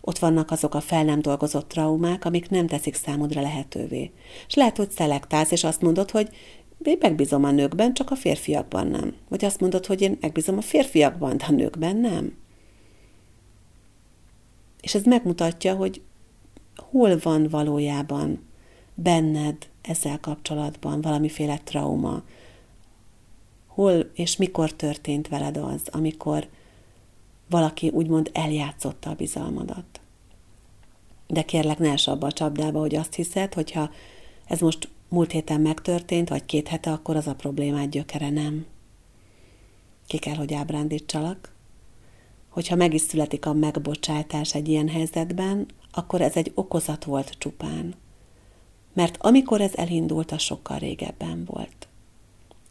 ott 0.00 0.18
vannak 0.18 0.50
azok 0.50 0.74
a 0.74 0.80
fel 0.80 1.04
nem 1.04 1.20
dolgozott 1.20 1.68
traumák, 1.68 2.24
amik 2.24 2.50
nem 2.50 2.66
teszik 2.66 2.94
számodra 2.94 3.40
lehetővé. 3.40 4.10
És 4.46 4.54
lehet, 4.54 4.76
hogy 4.76 4.90
szelektálsz, 4.90 5.50
és 5.50 5.64
azt 5.64 5.82
mondod, 5.82 6.10
hogy 6.10 6.28
én 6.82 6.96
megbízom 7.00 7.44
a 7.44 7.50
nőkben, 7.50 7.94
csak 7.94 8.10
a 8.10 8.16
férfiakban 8.16 8.86
nem. 8.86 9.14
Vagy 9.28 9.44
azt 9.44 9.60
mondod, 9.60 9.86
hogy 9.86 10.00
én 10.00 10.18
megbízom 10.20 10.56
a 10.56 10.60
férfiakban, 10.60 11.36
de 11.36 11.44
a 11.48 11.52
nőkben 11.52 11.96
nem. 11.96 12.36
És 14.80 14.94
ez 14.94 15.02
megmutatja, 15.04 15.74
hogy 15.74 16.02
hol 16.76 17.18
van 17.18 17.48
valójában 17.48 18.48
benned 18.94 19.68
ezzel 19.82 20.20
kapcsolatban 20.20 21.00
valamiféle 21.00 21.58
trauma. 21.58 22.22
Hol 23.66 24.10
és 24.14 24.36
mikor 24.36 24.72
történt 24.72 25.28
veled 25.28 25.56
az, 25.56 25.80
amikor 25.90 26.48
valaki 27.48 27.88
úgymond 27.88 28.30
eljátszotta 28.32 29.10
a 29.10 29.14
bizalmadat. 29.14 30.00
De 31.26 31.42
kérlek, 31.42 31.78
ne 31.78 31.94
abba 32.04 32.26
a 32.26 32.32
csapdába, 32.32 32.78
hogy 32.78 32.94
azt 32.94 33.14
hiszed, 33.14 33.54
hogyha 33.54 33.90
ez 34.44 34.60
most 34.60 34.88
múlt 35.08 35.30
héten 35.30 35.60
megtörtént, 35.60 36.28
vagy 36.28 36.44
két 36.44 36.68
hete, 36.68 36.90
akkor 36.90 37.16
az 37.16 37.26
a 37.26 37.34
problémád 37.34 37.90
gyökere 37.90 38.30
nem. 38.30 38.66
Ki 40.06 40.18
kell, 40.18 40.34
hogy 40.34 40.54
ábrándítsalak. 40.54 41.52
Hogyha 42.50 42.76
meg 42.76 42.94
is 42.94 43.00
születik 43.00 43.46
a 43.46 43.52
megbocsátás 43.52 44.54
egy 44.54 44.68
ilyen 44.68 44.88
helyzetben, 44.88 45.66
akkor 45.92 46.20
ez 46.20 46.36
egy 46.36 46.52
okozat 46.54 47.04
volt 47.04 47.34
csupán. 47.38 47.94
Mert 48.92 49.16
amikor 49.20 49.60
ez 49.60 49.74
elindult, 49.74 50.32
az 50.32 50.42
sokkal 50.42 50.78
régebben 50.78 51.44
volt. 51.46 51.88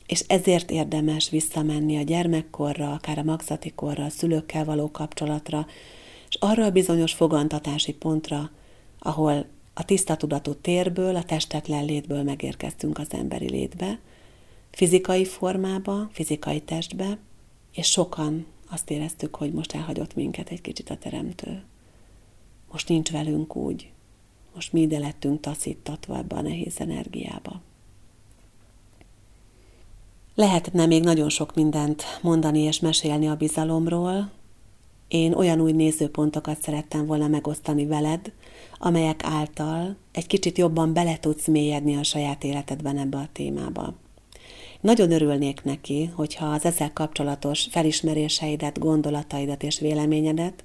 És 0.07 0.23
ezért 0.27 0.71
érdemes 0.71 1.29
visszamenni 1.29 1.97
a 1.97 2.01
gyermekkorra, 2.01 2.91
akár 2.91 3.17
a 3.17 3.23
magzati 3.23 3.71
korra, 3.71 4.03
a 4.03 4.09
szülőkkel 4.09 4.65
való 4.65 4.91
kapcsolatra, 4.91 5.67
és 6.29 6.35
arra 6.39 6.65
a 6.65 6.71
bizonyos 6.71 7.13
fogantatási 7.13 7.93
pontra, 7.93 8.49
ahol 8.99 9.45
a 9.73 9.85
tiszta 9.85 10.15
tudatú 10.15 10.53
térből, 10.53 11.15
a 11.15 11.23
testetlen 11.23 11.85
létből 11.85 12.23
megérkeztünk 12.23 12.97
az 12.97 13.07
emberi 13.09 13.49
létbe, 13.49 13.99
fizikai 14.71 15.25
formába, 15.25 16.09
fizikai 16.11 16.61
testbe, 16.61 17.17
és 17.73 17.87
sokan 17.87 18.45
azt 18.69 18.89
éreztük, 18.89 19.35
hogy 19.35 19.53
most 19.53 19.73
elhagyott 19.73 20.15
minket 20.15 20.49
egy 20.49 20.61
kicsit 20.61 20.89
a 20.89 20.97
teremtő. 20.97 21.63
Most 22.71 22.87
nincs 22.89 23.11
velünk 23.11 23.55
úgy. 23.55 23.91
Most 24.53 24.73
mi 24.73 24.81
ide 24.81 24.99
lettünk 24.99 25.39
taszítatva 25.39 26.17
ebbe 26.17 26.35
a 26.35 26.41
nehéz 26.41 26.79
energiába. 26.79 27.61
Lehetne 30.35 30.85
még 30.85 31.03
nagyon 31.03 31.29
sok 31.29 31.55
mindent 31.55 32.03
mondani 32.21 32.59
és 32.59 32.79
mesélni 32.79 33.27
a 33.27 33.35
bizalomról. 33.35 34.31
Én 35.07 35.33
olyan 35.33 35.61
új 35.61 35.71
nézőpontokat 35.71 36.61
szerettem 36.61 37.05
volna 37.05 37.27
megosztani 37.27 37.85
veled, 37.85 38.31
amelyek 38.77 39.23
által 39.23 39.95
egy 40.11 40.27
kicsit 40.27 40.57
jobban 40.57 40.93
bele 40.93 41.19
tudsz 41.19 41.47
mélyedni 41.47 41.95
a 41.95 42.03
saját 42.03 42.43
életedben 42.43 42.97
ebbe 42.97 43.17
a 43.17 43.29
témába. 43.31 43.93
Nagyon 44.81 45.11
örülnék 45.11 45.63
neki, 45.63 46.11
hogyha 46.15 46.45
az 46.45 46.65
ezzel 46.65 46.93
kapcsolatos 46.93 47.67
felismeréseidet, 47.71 48.79
gondolataidat 48.79 49.63
és 49.63 49.79
véleményedet 49.79 50.63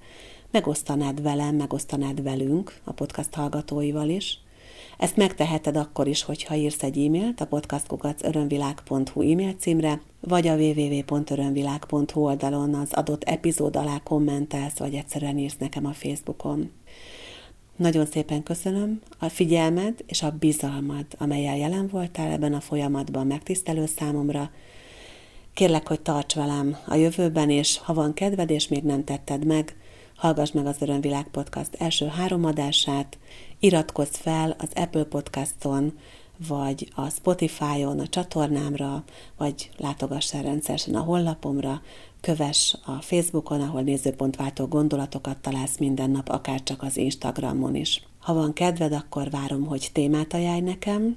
megosztanád 0.51 1.23
velem, 1.23 1.55
megosztanád 1.55 2.23
velünk, 2.23 2.81
a 2.85 2.93
podcast 2.93 3.35
hallgatóival 3.35 4.09
is. 4.09 4.39
Ezt 4.99 5.17
megteheted 5.17 5.77
akkor 5.77 6.07
is, 6.07 6.23
hogyha 6.23 6.55
írsz 6.55 6.83
egy 6.83 6.99
e-mailt 6.99 7.41
a 7.41 7.47
podcastkukacörönvilág.hu 7.47 9.33
e-mail 9.33 9.53
címre, 9.53 10.01
vagy 10.21 10.47
a 10.47 10.57
www.örönvilág.hu 10.57 12.21
oldalon 12.21 12.75
az 12.75 12.93
adott 12.93 13.25
epizód 13.25 13.77
alá 13.77 13.99
kommentelsz, 13.99 14.79
vagy 14.79 14.95
egyszerűen 14.95 15.39
írsz 15.39 15.57
nekem 15.59 15.87
a 15.87 15.93
Facebookon. 15.93 16.71
Nagyon 17.77 18.07
szépen 18.07 18.43
köszönöm 18.43 19.01
a 19.19 19.29
figyelmed 19.29 20.05
és 20.07 20.23
a 20.23 20.31
bizalmad, 20.31 21.07
amelyel 21.19 21.57
jelen 21.57 21.89
voltál 21.89 22.31
ebben 22.31 22.55
a 22.55 22.61
folyamatban 22.61 23.27
megtisztelő 23.27 23.87
számomra. 23.87 24.51
Kérlek, 25.55 25.89
hogy 25.89 26.01
tarts 26.01 26.35
velem 26.35 26.77
a 26.87 26.95
jövőben, 26.95 27.51
és 27.51 27.79
ha 27.79 27.95
van 27.95 28.15
kedved, 28.15 28.51
és 28.51 28.69
még 28.69 28.83
nem 28.83 29.05
tetted 29.05 29.45
meg, 29.45 29.77
hallgass 30.17 30.51
meg 30.51 30.67
az 30.67 30.77
Örömvilág 30.81 31.29
Podcast 31.29 31.75
első 31.79 32.07
három 32.07 32.45
adását, 32.45 33.19
iratkozz 33.59 34.15
fel 34.17 34.57
az 34.59 34.69
Apple 34.75 35.05
Podcaston, 35.05 35.99
vagy 36.49 36.89
a 36.95 37.09
Spotify-on, 37.11 38.01
a 38.01 38.09
csatornámra, 38.09 39.05
vagy 39.37 39.71
látogass 39.77 40.35
el 40.35 40.43
rendszeresen 40.43 40.95
a 40.95 41.01
honlapomra, 41.01 41.83
kövess 42.21 42.75
a 42.85 42.93
Facebookon, 43.01 43.61
ahol 43.61 43.83
nézőpontváltó 43.83 44.67
gondolatokat 44.67 45.39
találsz 45.39 45.79
minden 45.79 46.11
nap, 46.11 46.29
akár 46.29 46.63
csak 46.63 46.83
az 46.83 46.97
Instagramon 46.97 47.75
is. 47.75 48.03
Ha 48.19 48.35
van 48.35 48.53
kedved, 48.53 48.93
akkor 48.93 49.31
várom, 49.31 49.65
hogy 49.65 49.89
témát 49.93 50.35
ajánlj 50.35 50.61
nekem. 50.61 51.17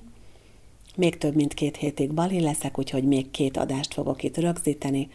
Még 0.96 1.18
több 1.18 1.36
mint 1.36 1.54
két 1.54 1.78
hétig 1.78 2.14
Bali 2.14 2.40
leszek, 2.40 2.80
úgyhogy 2.80 3.04
még 3.04 3.32
két 3.32 3.58
adást 3.58 3.94
fogok 3.94 4.24
itt 4.24 4.38
rögzíteni. 4.38 5.10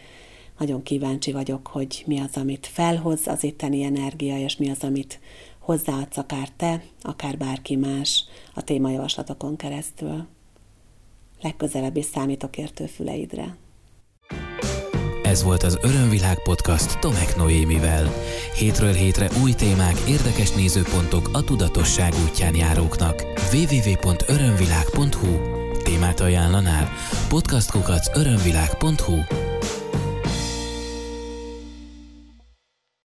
Nagyon 0.58 0.82
kíváncsi 0.82 1.32
vagyok, 1.32 1.66
hogy 1.66 2.02
mi 2.06 2.20
az, 2.20 2.36
amit 2.36 2.66
felhoz 2.66 3.26
az 3.26 3.44
itteni 3.44 3.82
energia, 3.82 4.38
és 4.38 4.56
mi 4.56 4.70
az, 4.70 4.82
amit 4.84 5.20
hozzáadsz 5.62 6.16
akár 6.16 6.48
te, 6.56 6.82
akár 7.02 7.36
bárki 7.36 7.76
más 7.76 8.24
a 8.54 8.62
témajavaslatokon 8.62 9.56
keresztül. 9.56 10.26
Legközelebb 11.40 11.96
is 11.96 12.04
számítok 12.04 12.56
értő 12.56 12.86
füleidre. 12.86 13.56
Ez 15.22 15.42
volt 15.42 15.62
az 15.62 15.78
Örömvilág 15.82 16.42
podcast 16.42 16.98
Tomek 16.98 17.36
Noémivel. 17.36 18.10
Hétről 18.56 18.92
hétre 18.92 19.28
új 19.42 19.52
témák, 19.52 19.96
érdekes 20.08 20.50
nézőpontok 20.50 21.30
a 21.32 21.44
tudatosság 21.44 22.12
útján 22.28 22.54
járóknak. 22.54 23.24
www.örömvilág.hu 23.52 25.60
Témát 25.82 26.20
ajánlanál? 26.20 26.88
Podcastkukac 27.28 28.16
örömvilág.hu 28.16 29.51